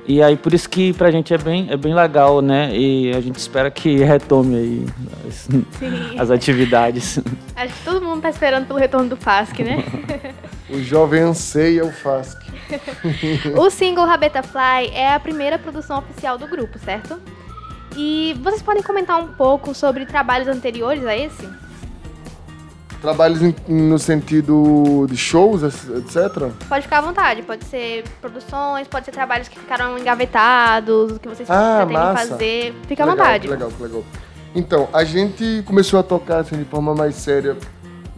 E 0.05 0.21
aí 0.21 0.37
por 0.37 0.53
isso 0.53 0.69
que 0.69 0.93
pra 0.93 1.09
gente 1.09 1.33
é 1.33 1.39
bem, 1.39 1.71
é 1.71 1.77
bem 1.77 1.95
legal, 1.95 2.39
né? 2.39 2.69
E 2.71 3.11
a 3.15 3.19
gente 3.19 3.37
espera 3.39 3.71
que 3.71 3.97
retome 3.97 4.55
aí 4.55 4.85
as, 5.27 5.49
as 6.19 6.29
atividades. 6.29 7.19
Acho 7.55 7.73
que 7.73 7.83
todo 7.83 7.99
mundo 7.99 8.21
tá 8.21 8.29
esperando 8.29 8.67
pelo 8.67 8.77
retorno 8.77 9.09
do 9.09 9.17
FASC, 9.17 9.63
né? 9.63 9.83
o 10.69 10.81
jovem 10.81 11.21
anseia 11.21 11.85
o 11.85 11.91
FASC. 11.91 12.37
o 13.57 13.69
single 13.69 14.05
Rabeta 14.05 14.43
Fly 14.43 14.91
é 14.93 15.13
a 15.13 15.19
primeira 15.19 15.57
produção 15.57 15.99
oficial 15.99 16.37
do 16.37 16.47
grupo, 16.47 16.77
certo? 16.79 17.19
E 17.97 18.35
vocês 18.41 18.61
podem 18.61 18.83
comentar 18.83 19.19
um 19.19 19.29
pouco 19.29 19.73
sobre 19.73 20.05
trabalhos 20.05 20.47
anteriores 20.47 21.05
a 21.05 21.17
esse? 21.17 21.49
Trabalhos 23.01 23.39
no 23.67 23.97
sentido 23.97 25.07
de 25.09 25.15
shows, 25.15 25.63
etc? 25.63 26.51
Pode 26.67 26.83
ficar 26.83 26.97
à 26.97 27.01
vontade, 27.01 27.41
pode 27.43 27.63
ser 27.65 28.03
produções, 28.19 28.87
pode 28.87 29.05
ser 29.05 29.11
trabalhos 29.11 29.47
que 29.47 29.57
ficaram 29.57 29.97
engavetados, 29.97 31.17
que 31.17 31.27
vocês 31.27 31.49
ah, 31.49 31.77
pretendem 31.77 31.97
massa. 31.97 32.27
fazer. 32.27 32.75
Fica 32.87 33.03
à 33.03 33.07
vontade. 33.07 33.47
Legal, 33.47 33.71
legal. 33.79 34.03
Então, 34.53 34.89
a 34.91 35.03
gente 35.03 35.63
começou 35.65 35.99
a 35.99 36.03
tocar 36.03 36.39
assim, 36.39 36.57
de 36.57 36.65
forma 36.65 36.93
mais 36.93 37.15
séria 37.15 37.55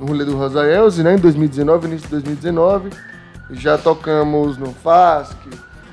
no 0.02 0.08
rolê 0.08 0.26
do 0.26 0.36
Rosa 0.36 0.66
Elze, 0.66 1.04
né? 1.04 1.14
Em 1.14 1.20
2019, 1.20 1.88
início 1.88 2.08
de 2.08 2.12
2019. 2.14 2.90
Já 3.52 3.78
tocamos 3.78 4.58
no 4.58 4.74
FASC, 4.74 5.38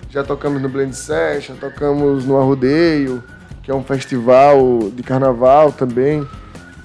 já 0.08 0.24
tocamos 0.24 0.62
no 0.62 0.68
Blend 0.68 0.96
Session, 0.96 1.56
tocamos 1.56 2.24
no 2.24 2.38
Arrodeio, 2.38 3.22
que 3.62 3.70
é 3.70 3.74
um 3.74 3.82
festival 3.82 4.90
de 4.94 5.02
carnaval 5.02 5.70
também. 5.70 6.26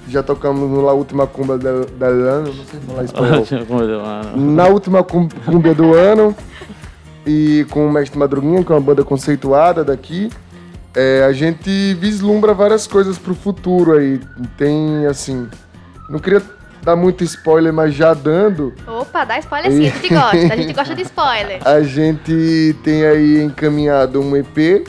Já 0.10 0.22
tocamos 0.22 0.70
no 0.70 0.82
La 0.82 0.92
Última 0.92 1.26
Cumbia 1.26 1.58
do, 1.58 1.70
Ano, 2.04 2.54
não 2.54 2.66
sei 2.66 2.80
falar 2.82 3.04
espanhol. 3.06 3.46
Na 4.36 4.68
Última 4.68 5.02
Cumbia 5.02 5.74
do 5.74 5.94
Ano. 5.94 6.36
E 7.26 7.66
com 7.70 7.88
o 7.88 7.92
Mestre 7.92 8.20
Madruguinha, 8.20 8.66
que 8.66 8.72
é 8.74 8.76
uma 8.76 8.82
banda 8.82 9.02
conceituada 9.02 9.82
daqui. 9.82 10.30
É, 10.94 11.24
a 11.24 11.32
gente 11.32 11.94
vislumbra 11.94 12.54
várias 12.54 12.86
coisas 12.86 13.18
pro 13.18 13.34
futuro 13.34 13.94
aí. 13.94 14.20
Tem, 14.58 15.06
assim... 15.06 15.48
Não 16.10 16.20
queria 16.20 16.42
dar 16.84 16.96
muito 16.96 17.24
spoiler, 17.24 17.74
mas 17.74 17.94
já 17.94 18.14
dando... 18.14 18.74
Opa, 18.88 19.24
dá 19.24 19.40
spoiler 19.40 19.72
sim, 19.72 19.88
a 19.88 19.92
gente 19.92 20.10
gosta. 20.10 20.54
A 20.54 20.56
gente 20.56 20.74
gosta 20.74 20.96
de 20.96 21.02
spoiler. 21.04 21.60
A 21.66 21.82
gente 21.82 22.76
tem 22.84 23.06
aí 23.06 23.42
encaminhado 23.42 24.22
um 24.22 24.36
EP 24.36 24.88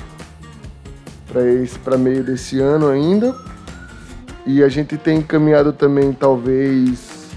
para 1.83 1.97
meio 1.97 2.23
desse 2.23 2.61
ano 2.61 2.89
ainda 2.89 3.35
e 4.47 4.63
a 4.63 4.69
gente 4.69 4.97
tem 4.97 5.19
encaminhado 5.19 5.73
também, 5.73 6.13
talvez, 6.13 7.31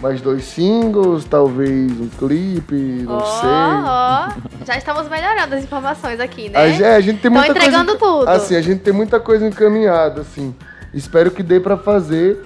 mais 0.00 0.22
dois 0.22 0.44
singles, 0.44 1.24
talvez 1.24 1.92
um 1.92 2.08
clipe, 2.08 2.74
não 2.74 3.18
oh, 3.18 3.20
sei. 3.20 3.50
Oh. 3.50 4.64
Já 4.64 4.78
estamos 4.78 5.06
melhorando 5.08 5.54
as 5.54 5.62
informações 5.62 6.18
aqui, 6.18 6.48
né? 6.48 6.58
A, 6.58 6.66
é, 6.66 6.96
a 6.96 7.00
gente 7.00 7.20
tem 7.20 7.30
muita 7.30 7.50
entregando 7.50 7.96
coisa, 7.98 8.16
tudo. 8.18 8.28
Assim, 8.28 8.56
a 8.56 8.62
gente 8.62 8.80
tem 8.80 8.92
muita 8.92 9.20
coisa 9.20 9.46
encaminhada, 9.46 10.22
assim. 10.22 10.54
Espero 10.94 11.30
que 11.30 11.42
dê 11.42 11.60
para 11.60 11.76
fazer, 11.76 12.42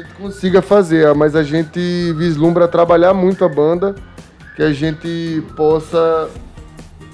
gente 0.00 0.14
consiga 0.14 0.62
fazer, 0.62 1.14
mas 1.14 1.34
a 1.34 1.42
gente 1.42 2.12
vislumbra 2.14 2.68
trabalhar 2.68 3.14
muito 3.14 3.44
a 3.44 3.48
banda, 3.48 3.94
que 4.56 4.62
a 4.62 4.72
gente 4.72 5.42
possa 5.56 6.28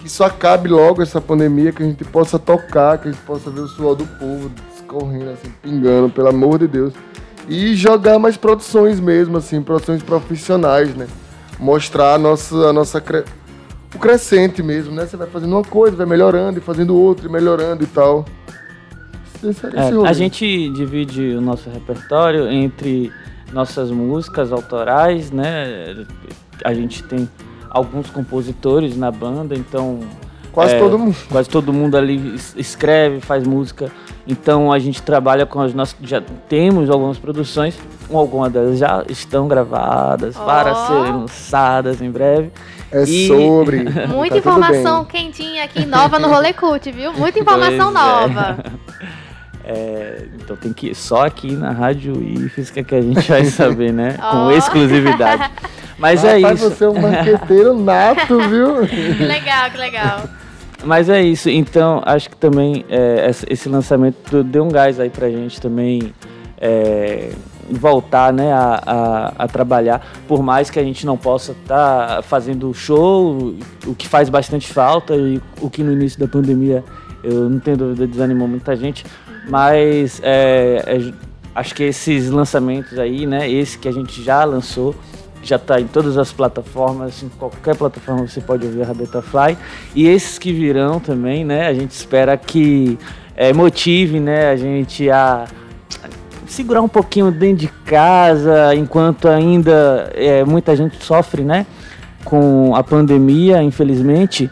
que 0.00 0.06
isso 0.06 0.22
acabe 0.22 0.68
logo 0.68 1.02
essa 1.02 1.20
pandemia, 1.20 1.72
que 1.72 1.82
a 1.82 1.86
gente 1.86 2.04
possa 2.04 2.38
tocar, 2.38 2.98
que 2.98 3.08
a 3.08 3.12
gente 3.12 3.20
possa 3.22 3.50
ver 3.50 3.60
o 3.60 3.68
suor 3.68 3.96
do 3.96 4.06
povo, 4.06 4.50
correndo, 4.86 5.30
assim, 5.30 5.52
pingando, 5.60 6.08
pelo 6.08 6.28
amor 6.28 6.58
de 6.58 6.68
Deus. 6.68 6.94
E 7.48 7.74
jogar 7.74 8.18
mais 8.18 8.36
produções 8.36 8.98
mesmo, 8.98 9.36
assim, 9.36 9.60
produções 9.60 10.02
profissionais, 10.02 10.94
né? 10.94 11.06
Mostrar 11.58 12.14
a 12.14 12.18
nossa, 12.18 12.54
a 12.68 12.72
nossa 12.72 13.00
cre... 13.00 13.24
o 13.94 13.98
crescente 13.98 14.62
mesmo, 14.62 14.94
né? 14.94 15.06
Você 15.06 15.16
vai 15.16 15.26
fazendo 15.26 15.52
uma 15.52 15.64
coisa, 15.64 15.96
vai 15.96 16.06
melhorando 16.06 16.58
e 16.58 16.62
fazendo 16.62 16.96
outra 16.96 17.26
e 17.26 17.30
melhorando 17.30 17.84
e 17.84 17.86
tal. 17.86 18.24
É, 19.74 20.08
a 20.08 20.12
gente 20.12 20.68
divide 20.70 21.34
o 21.34 21.40
nosso 21.40 21.68
repertório 21.70 22.48
entre 22.48 23.12
nossas 23.52 23.90
músicas 23.90 24.52
autorais, 24.52 25.30
né? 25.30 26.06
A 26.64 26.74
gente 26.74 27.02
tem 27.02 27.28
alguns 27.70 28.10
compositores 28.10 28.96
na 28.96 29.10
banda, 29.10 29.54
então 29.54 30.00
quase 30.52 30.74
é, 30.74 30.78
todo 30.78 30.98
mundo, 30.98 31.16
quase 31.30 31.48
todo 31.48 31.72
mundo 31.72 31.96
ali 31.96 32.36
escreve, 32.56 33.20
faz 33.20 33.46
música 33.46 33.92
então 34.26 34.72
a 34.72 34.78
gente 34.78 35.00
trabalha 35.02 35.46
com 35.46 35.60
as 35.60 35.72
nossas. 35.72 35.96
Já 36.02 36.20
temos 36.20 36.90
algumas 36.90 37.16
produções, 37.16 37.78
algumas 38.12 38.52
delas 38.52 38.78
já 38.78 39.04
estão 39.08 39.46
gravadas 39.46 40.34
oh. 40.36 40.44
para 40.44 40.74
serem 40.74 41.12
lançadas 41.12 42.02
em 42.02 42.10
breve. 42.10 42.50
É 42.90 43.02
e... 43.04 43.28
sobre. 43.28 43.84
Muita 44.08 44.34
tá 44.34 44.38
informação 44.38 45.04
quentinha 45.04 45.64
aqui, 45.64 45.86
nova 45.86 46.18
no 46.18 46.28
Rolê 46.28 46.52
Cult, 46.52 46.90
viu? 46.90 47.12
Muita 47.12 47.38
informação 47.38 47.92
pois 47.92 48.04
é. 48.04 48.08
nova. 48.08 48.58
É. 48.64 49.16
É, 49.66 50.22
então 50.36 50.56
tem 50.56 50.72
que 50.72 50.90
ir 50.90 50.94
só 50.94 51.26
aqui 51.26 51.50
na 51.50 51.72
Rádio 51.72 52.14
que, 52.72 52.80
é 52.80 52.84
que 52.84 52.94
a 52.94 53.00
gente 53.00 53.28
vai 53.28 53.44
saber, 53.46 53.92
né? 53.92 54.16
Oh. 54.18 54.30
Com 54.46 54.52
exclusividade. 54.52 55.50
Mas 55.98 56.24
ah, 56.24 56.38
é 56.38 56.40
isso. 56.40 56.70
Você 56.70 56.84
é 56.84 56.88
um 56.88 57.00
marqueteiro 57.00 57.76
nato, 57.76 58.38
viu? 58.48 58.86
Que 58.86 59.24
legal, 59.24 59.70
que 59.70 59.78
legal. 59.78 60.22
Mas 60.84 61.08
é 61.08 61.20
isso, 61.20 61.48
então 61.50 62.00
acho 62.04 62.30
que 62.30 62.36
também 62.36 62.84
é, 62.88 63.28
esse 63.48 63.68
lançamento 63.68 64.44
deu 64.44 64.62
um 64.62 64.68
gás 64.68 65.00
aí 65.00 65.10
pra 65.10 65.28
gente 65.28 65.60
também 65.60 66.12
é, 66.58 67.32
voltar 67.68 68.32
né, 68.32 68.52
a, 68.52 68.82
a, 68.86 69.44
a, 69.44 69.48
trabalhar, 69.48 70.06
por 70.28 70.42
mais 70.42 70.70
que 70.70 70.78
a 70.78 70.84
gente 70.84 71.04
não 71.04 71.16
possa 71.16 71.52
estar 71.52 72.16
tá 72.16 72.22
fazendo 72.22 72.72
show, 72.72 73.56
o 73.86 73.94
que 73.94 74.06
faz 74.06 74.28
bastante 74.28 74.68
falta 74.68 75.16
e 75.16 75.40
o 75.60 75.68
que 75.68 75.82
no 75.82 75.92
início 75.92 76.20
da 76.20 76.28
pandemia 76.28 76.84
eu 77.24 77.48
não 77.48 77.58
tenho 77.58 77.76
dúvida 77.76 78.06
desanimou 78.06 78.46
muita 78.46 78.76
gente, 78.76 79.04
mas 79.48 80.20
é, 80.22 80.82
é, 80.86 81.12
acho 81.54 81.74
que 81.74 81.84
esses 81.84 82.30
lançamentos 82.30 82.98
aí, 82.98 83.26
né, 83.26 83.50
esse 83.50 83.78
que 83.78 83.88
a 83.88 83.92
gente 83.92 84.22
já 84.22 84.44
lançou, 84.44 84.94
já 85.42 85.56
está 85.56 85.80
em 85.80 85.86
todas 85.86 86.18
as 86.18 86.32
plataformas, 86.32 87.22
em 87.22 87.28
qualquer 87.28 87.76
plataforma 87.76 88.26
você 88.26 88.40
pode 88.40 88.66
ouvir 88.66 88.82
a 88.82 88.86
Rabeta 88.86 89.22
Fly. 89.22 89.56
E 89.94 90.06
esses 90.06 90.38
que 90.38 90.52
virão 90.52 90.98
também, 90.98 91.44
né? 91.44 91.68
A 91.68 91.74
gente 91.74 91.92
espera 91.92 92.36
que 92.36 92.98
é, 93.36 93.52
motive 93.52 94.18
né, 94.18 94.50
a 94.50 94.56
gente 94.56 95.08
a 95.08 95.44
segurar 96.46 96.82
um 96.82 96.88
pouquinho 96.88 97.30
dentro 97.30 97.58
de 97.58 97.68
casa, 97.84 98.74
enquanto 98.74 99.28
ainda 99.28 100.10
é, 100.14 100.44
muita 100.44 100.74
gente 100.74 101.02
sofre, 101.04 101.44
né? 101.44 101.66
Com 102.24 102.74
a 102.74 102.82
pandemia, 102.82 103.62
infelizmente. 103.62 104.50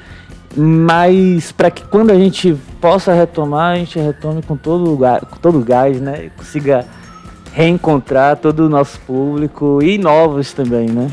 Mas 0.57 1.51
para 1.51 1.71
que 1.71 1.85
quando 1.85 2.11
a 2.11 2.15
gente 2.15 2.57
possa 2.85 3.15
retomar, 3.15 3.73
a 3.73 3.77
gente 3.77 3.99
retome 3.99 4.43
com 4.43 4.59
todo 4.59 4.85
lugar, 4.85 5.25
com 5.25 5.37
todo 5.37 5.59
gás, 5.61 5.99
né? 6.03 6.27
E 6.27 6.29
consiga 6.29 6.87
reencontrar 7.51 8.37
todo 8.37 8.67
o 8.67 8.69
nosso 8.69 9.01
público 9.01 9.83
e 9.83 9.97
novos 9.97 10.53
também, 10.53 10.91
né? 10.91 11.11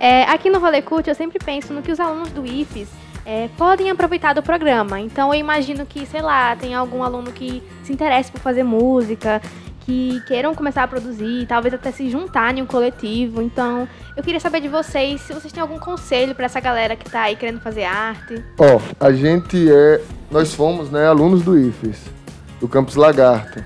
É, 0.00 0.22
aqui 0.22 0.48
no 0.48 0.58
Rolê 0.58 0.80
Cult 0.80 1.06
eu 1.06 1.14
sempre 1.14 1.38
penso 1.38 1.74
no 1.74 1.82
que 1.82 1.92
os 1.92 2.00
alunos 2.00 2.30
do 2.30 2.46
IFES 2.46 2.88
é, 3.26 3.50
podem 3.58 3.90
aproveitar 3.90 4.32
do 4.32 4.42
programa. 4.42 4.98
Então 4.98 5.34
eu 5.34 5.38
imagino 5.38 5.84
que, 5.84 6.06
sei 6.06 6.22
lá, 6.22 6.56
tem 6.56 6.74
algum 6.74 7.02
aluno 7.02 7.30
que 7.30 7.62
se 7.82 7.92
interesse 7.92 8.32
por 8.32 8.40
fazer 8.40 8.62
música, 8.62 9.42
que 9.86 10.20
queiram 10.26 10.52
começar 10.52 10.82
a 10.82 10.88
produzir, 10.88 11.46
talvez 11.46 11.72
até 11.72 11.92
se 11.92 12.10
juntar 12.10 12.58
em 12.58 12.60
um 12.60 12.66
coletivo. 12.66 13.40
Então, 13.40 13.88
eu 14.16 14.22
queria 14.22 14.40
saber 14.40 14.60
de 14.60 14.68
vocês 14.68 15.20
se 15.20 15.32
vocês 15.32 15.52
têm 15.52 15.62
algum 15.62 15.78
conselho 15.78 16.34
para 16.34 16.46
essa 16.46 16.58
galera 16.58 16.96
que 16.96 17.06
está 17.06 17.22
aí 17.22 17.36
querendo 17.36 17.60
fazer 17.60 17.84
arte. 17.84 18.44
Ó, 18.58 18.76
oh, 18.76 18.80
a 18.98 19.12
gente 19.12 19.70
é, 19.70 20.02
nós 20.28 20.52
fomos, 20.52 20.90
né, 20.90 21.06
alunos 21.06 21.42
do 21.42 21.56
IFES, 21.56 22.00
do 22.60 22.66
Campus 22.66 22.96
Lagarto. 22.96 23.62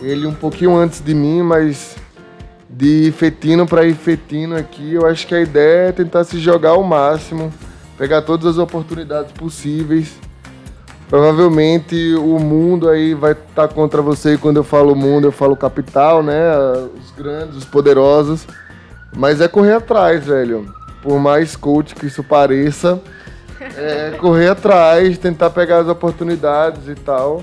Ele 0.00 0.24
um 0.24 0.34
pouquinho 0.34 0.76
antes 0.76 1.00
de 1.00 1.12
mim, 1.12 1.42
mas 1.42 1.96
de 2.68 3.10
Fetino 3.10 3.66
para 3.66 3.84
Ifetino 3.84 4.56
aqui, 4.56 4.94
eu 4.94 5.04
acho 5.04 5.26
que 5.26 5.34
a 5.34 5.40
ideia 5.40 5.88
é 5.88 5.92
tentar 5.92 6.22
se 6.22 6.38
jogar 6.38 6.70
ao 6.70 6.84
máximo, 6.84 7.52
pegar 7.98 8.22
todas 8.22 8.46
as 8.46 8.56
oportunidades 8.56 9.32
possíveis 9.32 10.16
Provavelmente 11.10 12.14
o 12.14 12.38
mundo 12.38 12.88
aí 12.88 13.14
vai 13.14 13.32
estar 13.32 13.66
tá 13.66 13.68
contra 13.68 14.00
você. 14.00 14.34
E 14.34 14.38
quando 14.38 14.58
eu 14.58 14.64
falo 14.64 14.94
mundo, 14.94 15.26
eu 15.26 15.32
falo 15.32 15.56
capital, 15.56 16.22
né? 16.22 16.40
Os 16.96 17.10
grandes, 17.10 17.56
os 17.56 17.64
poderosos. 17.64 18.46
Mas 19.14 19.40
é 19.40 19.48
correr 19.48 19.74
atrás, 19.74 20.24
velho. 20.24 20.72
Por 21.02 21.18
mais 21.18 21.56
coach 21.56 21.96
que 21.96 22.06
isso 22.06 22.22
pareça, 22.22 23.00
é 23.76 24.12
correr 24.20 24.50
atrás, 24.50 25.18
tentar 25.18 25.50
pegar 25.50 25.78
as 25.78 25.88
oportunidades 25.88 26.86
e 26.86 26.94
tal. 26.94 27.42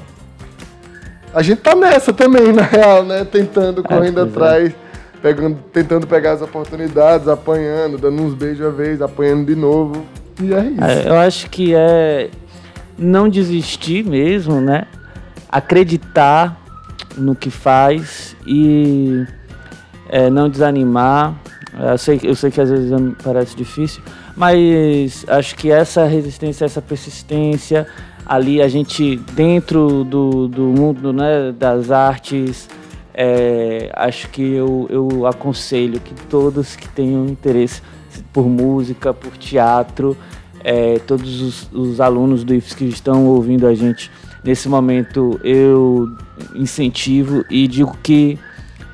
A 1.33 1.41
gente 1.41 1.59
tá 1.59 1.75
nessa 1.75 2.13
também, 2.13 2.53
na 2.53 2.61
real, 2.61 3.03
né? 3.03 3.25
Tentando, 3.25 3.81
é, 3.81 3.83
correndo 3.83 4.21
é, 4.21 4.23
atrás, 4.23 4.73
pegando, 5.21 5.57
tentando 5.73 6.07
pegar 6.07 6.31
as 6.33 6.41
oportunidades, 6.41 7.27
apanhando, 7.27 7.97
dando 7.97 8.21
uns 8.21 8.33
beijos 8.33 8.65
a 8.65 8.69
vez, 8.69 9.01
apanhando 9.01 9.45
de 9.45 9.55
novo. 9.55 10.05
E 10.41 10.53
é 10.53 10.61
isso. 10.61 10.83
É, 10.83 11.09
eu 11.09 11.15
acho 11.15 11.49
que 11.49 11.75
é 11.75 12.29
não 12.97 13.29
desistir 13.29 14.03
mesmo, 14.03 14.59
né? 14.59 14.85
Acreditar 15.49 16.59
no 17.17 17.35
que 17.35 17.49
faz 17.49 18.35
e 18.45 19.25
é, 20.09 20.29
não 20.29 20.49
desanimar. 20.49 21.35
Eu 21.91 21.97
sei, 21.97 22.19
eu 22.23 22.35
sei 22.35 22.49
que 22.49 22.59
às 22.59 22.69
vezes 22.69 22.91
parece 23.23 23.55
difícil, 23.55 24.01
mas 24.35 25.25
acho 25.27 25.55
que 25.55 25.69
essa 25.69 26.05
resistência, 26.05 26.65
essa 26.65 26.81
persistência, 26.81 27.85
ali 28.25 28.61
a 28.61 28.67
gente 28.67 29.17
dentro 29.33 30.03
do, 30.03 30.47
do 30.47 30.63
mundo 30.63 31.13
né, 31.13 31.51
das 31.51 31.91
artes, 31.91 32.67
é, 33.13 33.91
acho 33.95 34.29
que 34.29 34.41
eu, 34.41 34.87
eu 34.89 35.25
aconselho 35.25 35.99
que 35.99 36.13
todos 36.25 36.75
que 36.75 36.87
tenham 36.89 37.25
interesse 37.25 37.81
por 38.33 38.47
música, 38.47 39.13
por 39.13 39.35
teatro, 39.37 40.17
é, 40.67 40.99
todos 40.99 41.41
os, 41.41 41.69
os, 41.71 42.01
alunos 42.01 42.43
do 42.43 42.53
IFES 42.53 42.73
que 42.73 42.83
estão 42.83 43.25
ouvindo 43.25 43.65
a 43.65 43.73
gente 43.73 44.11
nesse 44.43 44.67
momento, 44.67 45.39
eu 45.41 46.09
incentivo 46.53 47.45
e 47.49 47.69
digo 47.69 47.97
que 48.03 48.37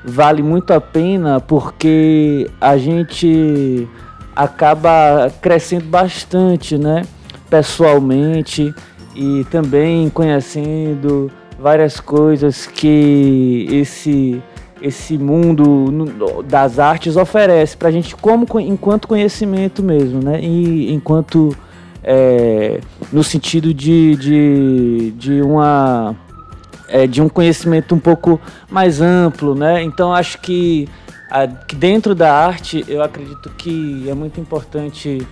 vale 0.06 0.44
muito 0.44 0.72
a 0.72 0.80
pena 0.80 1.40
porque 1.40 2.48
a 2.62 2.78
gente 2.78 3.88
acaba 4.36 5.32
crescendo 5.42 5.86
bastante, 5.86 6.78
né? 6.78 7.02
Pessoalmente 7.50 8.72
e 9.16 9.44
também 9.46 10.12
conhecendo 10.12 11.32
várias 11.58 12.00
coisas 12.00 12.68
que 12.68 13.66
esse 13.72 14.40
esse 14.84 15.18
mundo 15.18 16.44
das 16.44 16.78
artes 16.78 17.16
oferece 17.16 17.78
para 17.78 17.88
a 17.88 17.92
gente 17.92 18.14
como 18.18 18.46
enquanto 18.60 19.08
conhecimento 19.08 19.82
mesmo, 19.82 20.22
né? 20.22 20.42
E 20.42 20.94
enquanto 20.94 21.56
é, 22.04 22.82
no 23.10 23.24
sentido 23.24 23.74
de, 23.74 24.18
de, 24.18 25.12
de 25.12 25.42
uma 25.42 26.14
é, 26.90 27.08
de 27.08 27.22
um 27.22 27.30
conhecimento 27.30 27.96
um 27.96 28.00
pouco 28.00 28.42
mais 28.70 29.00
amplo, 29.00 29.56
né? 29.56 29.82
Então 29.82 30.14
acho 30.14 30.42
que, 30.42 30.90
a, 31.32 31.48
que 31.48 31.78
dentro 31.78 32.14
da 32.14 32.34
arte 32.34 32.84
eu 32.86 33.02
acredito 33.02 33.50
que 33.52 34.06
é 34.10 34.14
muito 34.14 34.38
importante 34.42 35.26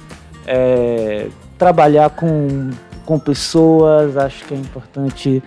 é, 0.48 1.28
trabalhar 1.58 2.12
com, 2.12 2.70
com 3.06 3.20
pessoas, 3.20 4.16
acho 4.16 4.46
que 4.46 4.54
é 4.54 4.58
importante 4.58 5.44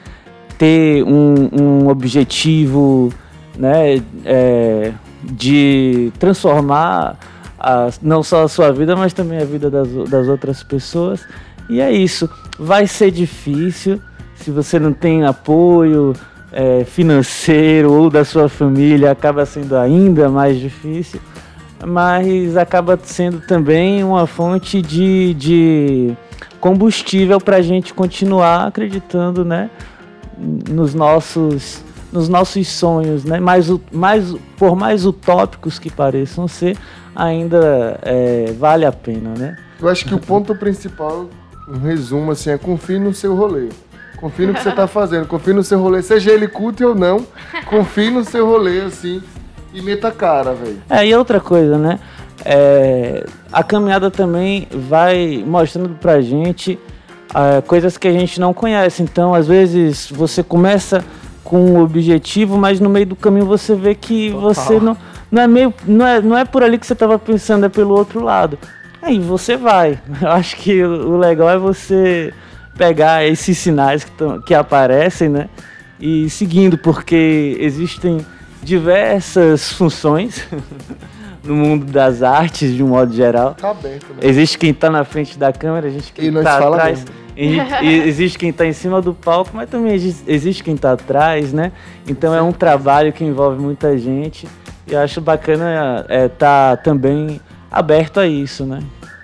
ter 0.59 1.03
um, 1.05 1.49
um 1.59 1.89
objetivo 1.89 3.11
né, 3.57 4.03
é, 4.25 4.93
de 5.23 6.13
transformar 6.19 7.17
a, 7.59 7.89
não 8.03 8.23
só 8.23 8.45
a 8.45 8.49
sua 8.49 8.73
vida, 8.73 8.95
mas 8.97 9.13
também 9.13 9.39
a 9.39 9.45
vida 9.45 9.71
das, 9.71 9.89
das 10.09 10.29
outras 10.29 10.63
pessoas. 10.63 11.27
E 11.69 11.81
é 11.81 11.91
isso. 11.91 12.29
Vai 12.59 12.87
ser 12.87 13.11
difícil 13.11 14.01
se 14.37 14.51
você 14.51 14.79
não 14.79 14.93
tem 14.93 15.25
apoio 15.25 16.13
é, 16.53 16.85
financeiro 16.85 17.93
ou 17.93 18.11
da 18.11 18.25
sua 18.25 18.49
família, 18.49 19.11
acaba 19.11 19.47
sendo 19.47 19.77
ainda 19.77 20.29
mais 20.29 20.59
difícil. 20.59 21.21
Mas 21.85 22.57
acaba 22.57 22.99
sendo 23.03 23.41
também 23.41 24.03
uma 24.05 24.27
fonte 24.27 24.81
de, 24.81 25.35
de 25.35 26.15
combustível 26.61 27.39
para 27.41 27.57
a 27.57 27.63
gente 27.63 27.93
continuar 27.93 28.69
acreditando 28.69 29.45
né, 29.45 29.69
nos 30.39 30.95
nossos 30.95 31.84
nos 32.15 32.29
nossos 32.29 32.69
sonhos, 32.69 33.25
né? 33.25 33.41
Mais, 33.41 33.69
mais, 33.91 34.37
por 34.57 34.77
mais 34.77 35.05
utópicos 35.05 35.81
que 35.81 35.91
pareçam 35.91 36.47
ser, 36.47 36.79
ainda 37.15 37.99
é, 38.03 38.55
vale 38.57 38.87
a 38.87 38.93
pena, 38.93 39.35
né? 39.37 39.57
Eu 39.81 39.89
acho 39.89 40.05
que 40.05 40.15
o 40.15 40.21
ponto 40.21 40.55
principal, 40.57 41.29
um 41.69 41.81
resumo 41.81 42.31
assim, 42.31 42.51
é 42.51 42.57
confie 42.57 43.01
no 43.01 43.13
seu 43.13 43.35
rolê. 43.35 43.69
Confie 44.19 44.47
no 44.47 44.55
que 44.55 44.63
você 44.63 44.69
está 44.69 44.87
fazendo, 44.87 45.27
confie 45.27 45.53
no 45.53 45.65
seu 45.65 45.81
rolê, 45.81 46.03
seja 46.03 46.31
ele 46.31 46.47
culto 46.47 46.87
ou 46.87 46.95
não, 46.95 47.27
confie 47.67 48.11
no 48.11 48.25
seu 48.25 48.47
rolê, 48.47 48.83
assim, 48.83 49.21
e 49.73 49.83
meta 49.83 50.13
cara, 50.13 50.55
velho. 50.55 50.81
É, 50.89 51.05
e 51.05 51.13
outra 51.17 51.41
coisa, 51.41 51.77
né? 51.77 51.99
É, 52.45 53.27
a 53.53 53.65
caminhada 53.65 54.09
também 54.09 54.69
vai 54.71 55.43
mostrando 55.45 55.97
pra 55.97 56.21
gente 56.21 56.79
é, 57.35 57.61
coisas 57.61 57.99
que 57.99 58.07
a 58.07 58.13
gente 58.13 58.39
não 58.39 58.55
conhece. 58.55 59.03
Então, 59.03 59.35
às 59.35 59.49
vezes, 59.49 60.09
você 60.11 60.45
começa 60.45 61.05
com 61.45 61.61
um 61.61 61.81
objetivo, 61.81 62.57
mas 62.57 62.81
no 62.81 62.89
meio 62.89 63.07
do 63.07 63.15
caminho 63.15 63.45
você 63.45 63.77
vê 63.77 63.95
que 63.95 64.31
Total. 64.31 64.55
você 64.55 64.81
não, 64.81 64.97
não 65.31 65.43
é 65.43 65.47
meio 65.47 65.75
não 65.87 66.07
é, 66.07 66.23
não 66.23 66.39
é 66.39 66.45
por 66.45 66.65
ali 66.65 66.79
que 66.79 66.87
você 66.87 66.95
estava 66.95 67.19
pensando, 67.19 67.67
é 67.67 67.69
pelo 67.69 67.95
outro 67.95 68.25
lado. 68.25 68.59
Aí 69.03 69.19
você 69.19 69.57
vai. 69.57 70.01
Eu 70.21 70.31
acho 70.31 70.57
que 70.57 70.83
o 70.83 71.17
legal 71.19 71.51
é 71.51 71.59
você 71.59 72.33
pegar 72.77 73.25
esses 73.27 73.59
sinais 73.59 74.03
que, 74.03 74.11
tão, 74.13 74.41
que 74.41 74.55
aparecem, 74.55 75.29
né? 75.29 75.49
E 76.01 76.29
seguindo, 76.31 76.77
porque 76.79 77.57
existem 77.61 78.25
diversas 78.63 79.71
funções 79.71 80.47
no 81.45 81.55
mundo 81.55 81.85
das 81.85 82.23
artes, 82.23 82.75
de 82.75 82.83
um 82.83 82.89
modo 82.89 83.13
geral. 83.15 83.55
Tá 83.55 83.71
aberto, 83.71 84.15
né? 84.15 84.19
Existe 84.23 84.59
quem 84.59 84.71
está 84.71 84.89
na 84.89 85.05
frente 85.05 85.39
da 85.39 85.53
câmera, 85.53 85.87
existe 85.87 86.13
quem 86.13 86.35
está 86.35 86.57
atrás. 86.57 87.01
Mesmo 87.01 87.24
existe 87.83 88.39
quem 88.39 88.51
está 88.51 88.67
em 88.67 88.73
cima 88.73 89.01
do 89.03 89.15
palco, 89.15 89.51
mas 89.55 89.69
também 89.69 89.95
existe 89.95 90.63
quem 90.63 90.75
está 90.75 90.93
atrás, 90.93 91.53
né? 91.53 91.73
Então 92.07 92.35
é 92.35 92.43
um 92.43 92.53
trabalho 92.53 93.13
que 93.13 93.25
envolve 93.25 93.61
muita 93.61 93.97
gente 93.99 94.47
e 94.87 94.95
acho 94.95 95.21
bacana 95.21 96.01
estar 96.01 96.15
é, 96.15 96.29
tá 96.29 96.77
também 96.77 97.41
aberto 97.71 98.21
a 98.21 98.27
isso, 98.27 98.65
né? 98.65 98.81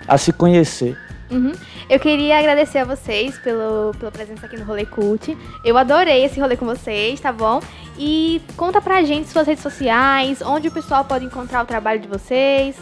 A 0.07 0.17
se 0.17 0.33
conhecer. 0.33 0.97
Uhum. 1.29 1.53
Eu 1.89 1.99
queria 1.99 2.37
agradecer 2.37 2.79
a 2.79 2.85
vocês 2.85 3.37
pelo, 3.39 3.93
pela 3.97 4.11
presença 4.11 4.45
aqui 4.45 4.57
no 4.57 4.65
Rolê 4.65 4.85
Cult. 4.85 5.37
Eu 5.63 5.77
adorei 5.77 6.25
esse 6.25 6.39
rolê 6.39 6.57
com 6.57 6.65
vocês, 6.65 7.19
tá 7.19 7.31
bom? 7.31 7.61
E 7.97 8.41
conta 8.57 8.81
pra 8.81 9.03
gente 9.03 9.29
suas 9.29 9.47
redes 9.47 9.63
sociais, 9.63 10.41
onde 10.41 10.67
o 10.67 10.71
pessoal 10.71 11.05
pode 11.05 11.25
encontrar 11.25 11.63
o 11.63 11.65
trabalho 11.65 11.99
de 11.99 12.07
vocês. 12.07 12.75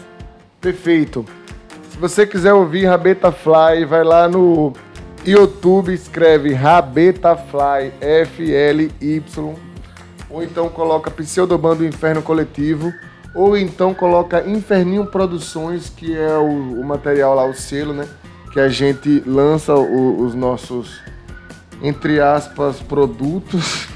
Perfeito. 0.60 1.24
Se 1.90 1.98
você 1.98 2.26
quiser 2.26 2.52
ouvir 2.52 2.86
Rabeta 2.86 3.32
Fly, 3.32 3.84
vai 3.84 4.04
lá 4.04 4.28
no 4.28 4.72
YouTube 5.24 5.92
escreve 5.92 6.54
Rabetafly, 6.54 7.92
F-L-Y, 8.00 9.54
ou 10.30 10.42
então 10.42 10.68
coloca 10.68 11.10
Pseudobando 11.10 11.84
Inferno 11.84 12.22
Coletivo, 12.22 12.92
ou 13.34 13.56
então 13.56 13.92
coloca 13.92 14.42
Inferninho 14.48 15.06
Produções, 15.06 15.88
que 15.90 16.16
é 16.16 16.36
o, 16.38 16.80
o 16.80 16.84
material 16.84 17.34
lá, 17.34 17.44
o 17.44 17.54
selo, 17.54 17.92
né? 17.92 18.08
Que 18.52 18.60
a 18.60 18.68
gente 18.68 19.22
lança 19.26 19.74
o, 19.74 20.22
os 20.22 20.34
nossos, 20.34 21.00
entre 21.82 22.20
aspas, 22.20 22.80
produtos. 22.80 23.88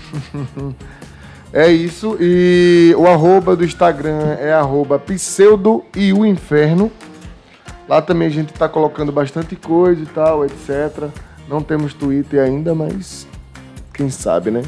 é 1.53 1.73
isso. 1.73 2.17
E 2.21 2.95
o 2.97 3.07
arroba 3.07 3.57
do 3.57 3.65
Instagram 3.65 4.37
é 4.39 4.53
arroba 4.53 4.99
pseudo 4.99 5.85
e 5.97 6.13
o 6.13 6.25
inferno. 6.25 6.93
Lá 7.89 8.01
também 8.01 8.29
a 8.29 8.31
gente 8.31 8.53
está 8.53 8.69
colocando 8.69 9.13
bastante 9.13 9.57
coisa 9.57 10.03
e 10.03 10.07
tal, 10.07 10.45
etc. 10.45 11.09
Não 11.49 11.61
temos 11.63 11.93
Twitter 11.93 12.43
ainda, 12.43 12.75
mas 12.75 13.27
quem 13.93 14.09
sabe, 14.11 14.51
né? 14.51 14.63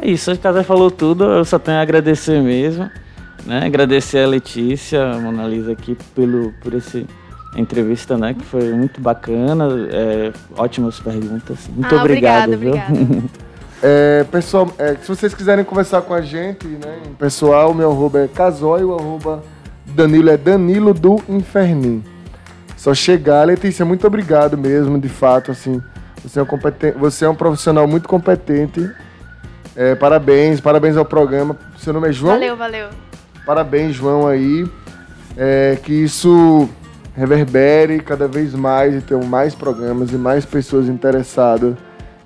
É 0.00 0.08
isso, 0.08 0.32
o 0.32 0.38
Casé 0.38 0.62
falou 0.62 0.90
tudo, 0.90 1.24
eu 1.24 1.44
só 1.44 1.58
tenho 1.58 1.78
a 1.78 1.80
agradecer 1.80 2.42
mesmo. 2.42 2.90
Né? 3.46 3.64
Agradecer 3.64 4.18
a 4.18 4.26
Letícia, 4.26 5.12
a 5.12 5.18
Mona 5.18 5.46
Lisa 5.46 5.72
aqui 5.72 5.96
pelo, 6.14 6.52
por 6.60 6.74
esse 6.74 7.06
entrevista, 7.56 8.18
né? 8.18 8.34
Que 8.34 8.44
foi 8.44 8.72
muito 8.74 9.00
bacana, 9.00 9.68
é, 9.90 10.32
ótimas 10.56 11.00
perguntas. 11.00 11.68
Muito 11.74 11.94
Ah, 11.94 12.00
obrigado, 12.00 12.52
obrigada, 12.52 12.56
viu? 12.56 12.98
obrigada. 12.98 13.24
É, 13.80 14.24
pessoal, 14.24 14.68
é, 14.76 14.96
se 14.96 15.06
vocês 15.06 15.32
quiserem 15.32 15.64
conversar 15.64 16.02
com 16.02 16.12
a 16.12 16.20
gente, 16.20 16.66
né, 16.66 16.98
em 17.06 17.14
pessoal, 17.14 17.72
meu 17.72 17.92
arroba 17.92 18.18
é 18.18 18.26
casói, 18.26 18.82
o 18.82 18.92
arroba 18.92 19.40
Danilo 19.98 20.30
é 20.30 20.36
Danilo 20.36 20.94
do 20.94 21.20
Infernim. 21.28 22.04
Só 22.76 22.94
chegar, 22.94 23.42
Letícia, 23.44 23.84
muito 23.84 24.06
obrigado 24.06 24.56
mesmo, 24.56 24.96
de 25.00 25.08
fato, 25.08 25.50
assim, 25.50 25.82
você 26.22 26.38
é 26.38 26.42
um, 26.42 26.46
competen- 26.46 26.92
você 26.92 27.24
é 27.24 27.28
um 27.28 27.34
profissional 27.34 27.86
muito 27.88 28.08
competente. 28.08 28.88
É, 29.74 29.96
parabéns, 29.96 30.60
parabéns 30.60 30.96
ao 30.96 31.04
programa. 31.04 31.56
Seu 31.78 31.92
nome 31.92 32.08
é 32.08 32.12
João? 32.12 32.34
Valeu, 32.34 32.56
valeu. 32.56 32.88
Parabéns, 33.44 33.96
João, 33.96 34.28
aí. 34.28 34.64
É, 35.36 35.76
que 35.82 35.92
isso 35.92 36.68
reverbere 37.16 37.98
cada 38.00 38.28
vez 38.28 38.54
mais 38.54 38.94
e 38.94 39.00
tenham 39.00 39.24
mais 39.24 39.54
programas 39.54 40.12
e 40.12 40.16
mais 40.16 40.44
pessoas 40.44 40.88
interessadas 40.88 41.74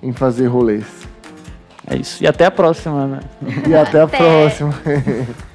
em 0.03 0.13
fazer 0.13 0.47
rolês. 0.47 0.85
É 1.87 1.97
isso. 1.97 2.23
E 2.23 2.27
até 2.27 2.45
a 2.45 2.51
próxima, 2.51 3.07
né? 3.07 3.21
E 3.67 3.75
até 3.75 4.01
a 4.01 4.05
Até. 4.05 4.17
próxima. 4.19 4.75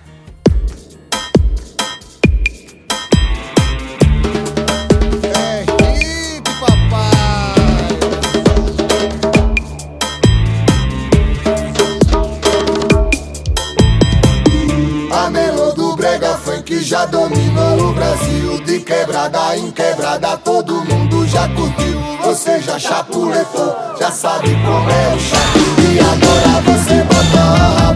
em 20.28 20.38
quebrada 20.38 20.38
todo 20.38 20.84
mundo 20.84 21.26
já 21.28 21.48
curtiu 21.50 22.02
Você 22.24 22.60
já 22.62 22.78
chapuletou, 22.78 23.76
já 24.00 24.12
sabe 24.12 24.50
como 24.50 24.90
é 24.90 25.16
o 25.16 25.20
chato 25.20 25.60
E 25.80 26.00
agora 26.00 26.62
você 26.62 27.04
bota 27.04 27.90
a 27.90 27.94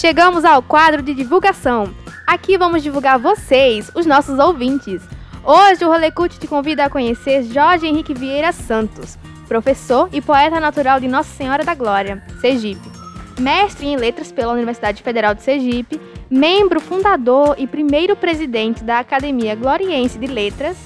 Chegamos 0.00 0.44
ao 0.44 0.62
quadro 0.62 1.02
de 1.02 1.12
divulgação. 1.12 1.92
Aqui 2.24 2.56
vamos 2.56 2.84
divulgar 2.84 3.18
vocês, 3.18 3.90
os 3.96 4.06
nossos 4.06 4.38
ouvintes. 4.38 5.02
Hoje 5.42 5.84
o 5.84 5.88
Rolê 5.88 6.12
Cult 6.12 6.38
te 6.38 6.46
convida 6.46 6.84
a 6.84 6.88
conhecer 6.88 7.42
Jorge 7.42 7.88
Henrique 7.88 8.14
Vieira 8.14 8.52
Santos, 8.52 9.18
professor 9.48 10.08
e 10.12 10.20
poeta 10.20 10.60
natural 10.60 11.00
de 11.00 11.08
Nossa 11.08 11.30
Senhora 11.34 11.64
da 11.64 11.74
Glória, 11.74 12.22
Sergipe. 12.40 12.88
Mestre 13.40 13.88
em 13.88 13.96
Letras 13.96 14.30
pela 14.30 14.52
Universidade 14.52 15.02
Federal 15.02 15.34
de 15.34 15.42
Sergipe, 15.42 16.00
membro 16.30 16.78
fundador 16.78 17.56
e 17.58 17.66
primeiro 17.66 18.14
presidente 18.14 18.84
da 18.84 19.00
Academia 19.00 19.56
Gloriense 19.56 20.16
de 20.16 20.28
Letras, 20.28 20.76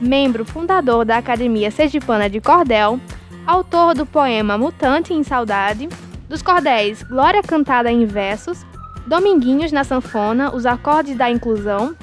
membro 0.00 0.44
fundador 0.44 1.04
da 1.04 1.18
Academia 1.18 1.70
Sergipana 1.70 2.28
de 2.28 2.40
Cordel, 2.40 2.98
autor 3.46 3.94
do 3.94 4.04
poema 4.04 4.58
Mutante 4.58 5.14
em 5.14 5.22
Saudade, 5.22 5.88
dos 6.28 6.42
cordéis 6.42 7.02
Glória 7.02 7.42
Cantada 7.42 7.90
em 7.90 8.04
Versos, 8.04 8.64
Dominguinhos 9.06 9.70
na 9.72 9.84
Sanfona, 9.84 10.54
Os 10.54 10.66
Acordes 10.66 11.16
da 11.16 11.30
Inclusão, 11.30 11.96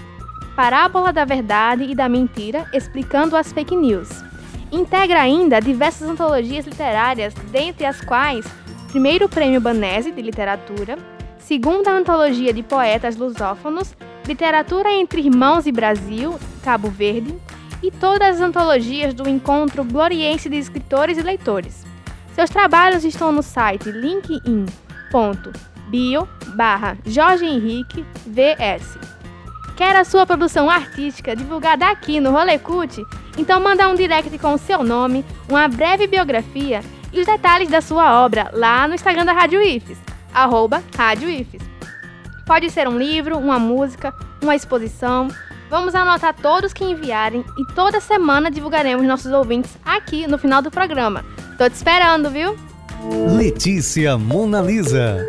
Parábola 0.56 1.12
da 1.12 1.26
Verdade 1.26 1.84
e 1.84 1.96
da 1.96 2.08
Mentira, 2.08 2.66
explicando 2.74 3.36
as 3.36 3.52
fake 3.52 3.76
news. 3.76 4.10
Integra 4.72 5.22
ainda 5.22 5.60
diversas 5.60 6.08
antologias 6.08 6.66
literárias, 6.66 7.34
dentre 7.52 7.86
as 7.86 8.02
quais 8.02 8.46
primeiro 8.88 9.28
Prêmio 9.28 9.60
Banese 9.60 10.12
de 10.12 10.22
Literatura, 10.22 10.98
segunda 11.40 11.92
Antologia 11.92 12.54
de 12.54 12.64
Poetas 12.64 13.18
Lusófonos, 13.18 13.96
Literatura 14.26 14.94
entre 14.94 15.22
Irmãos 15.22 15.66
e 15.66 15.72
Brasil, 15.72 16.40
Cabo 16.64 16.90
Verde, 16.90 17.36
e 17.82 17.92
todas 17.92 18.36
as 18.36 18.42
antologias 18.42 19.14
do 19.14 19.28
Encontro 19.28 19.84
Gloriense 19.84 20.48
de 20.48 20.58
Escritores 20.58 21.18
e 21.18 21.22
Leitores. 21.22 21.83
Seus 22.34 22.50
trabalhos 22.50 23.04
estão 23.04 23.32
no 23.32 23.44
site 23.44 23.92
linkedin.bio 23.92 24.68
barra 26.56 26.98
Jorge 27.06 27.46
Henrique 27.46 28.04
VS. 28.26 28.98
Quer 29.76 29.96
a 29.96 30.04
sua 30.04 30.26
produção 30.26 30.70
artística 30.70 31.36
divulgada 31.36 31.88
aqui 31.88 32.20
no 32.20 32.32
Rolê 32.32 32.58
Cult? 32.58 33.04
Então 33.38 33.60
manda 33.60 33.88
um 33.88 33.96
direct 33.96 34.36
com 34.40 34.54
o 34.54 34.58
seu 34.58 34.84
nome, 34.84 35.24
uma 35.48 35.68
breve 35.68 36.08
biografia 36.08 36.82
e 37.12 37.20
os 37.20 37.26
detalhes 37.28 37.70
da 37.70 37.82
sua 37.82 38.24
obra 38.24 38.50
lá 38.54 38.88
no 38.88 38.96
Instagram 38.96 39.26
da 39.26 39.34
Rádio 39.34 39.62
IFES, 39.62 40.00
arroba 40.34 40.84
Rádio 40.98 41.30
IFES. 41.30 41.62
Pode 42.46 42.70
ser 42.72 42.88
um 42.88 42.98
livro, 42.98 43.38
uma 43.38 43.60
música, 43.60 44.14
uma 44.42 44.56
exposição. 44.56 45.28
Vamos 45.70 45.96
anotar 45.96 46.36
todos 46.36 46.74
que 46.74 46.84
enviarem 46.84 47.44
e 47.58 47.74
toda 47.74 48.00
semana 48.00 48.52
divulgaremos 48.52 49.06
nossos 49.06 49.32
ouvintes 49.32 49.76
aqui 49.84 50.28
no 50.28 50.38
final 50.38 50.62
do 50.62 50.70
programa. 50.70 51.26
Tô 51.58 51.68
te 51.70 51.76
esperando, 51.76 52.30
viu? 52.30 52.56
Letícia 53.36 54.18
Mona 54.18 54.62
Lisa. 54.62 55.26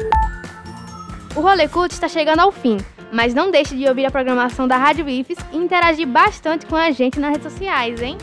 O 1.34 1.40
Rolê 1.40 1.66
Cult 1.66 1.92
está 1.92 2.08
chegando 2.08 2.40
ao 2.40 2.52
fim, 2.52 2.76
mas 3.10 3.34
não 3.34 3.50
deixe 3.50 3.74
de 3.76 3.88
ouvir 3.88 4.06
a 4.06 4.10
programação 4.10 4.68
da 4.68 4.76
Rádio 4.76 5.08
IFES 5.08 5.38
e 5.52 5.56
interagir 5.56 6.06
bastante 6.06 6.66
com 6.66 6.76
a 6.76 6.90
gente 6.90 7.18
nas 7.18 7.32
redes 7.32 7.52
sociais, 7.52 8.00
hein? 8.00 8.16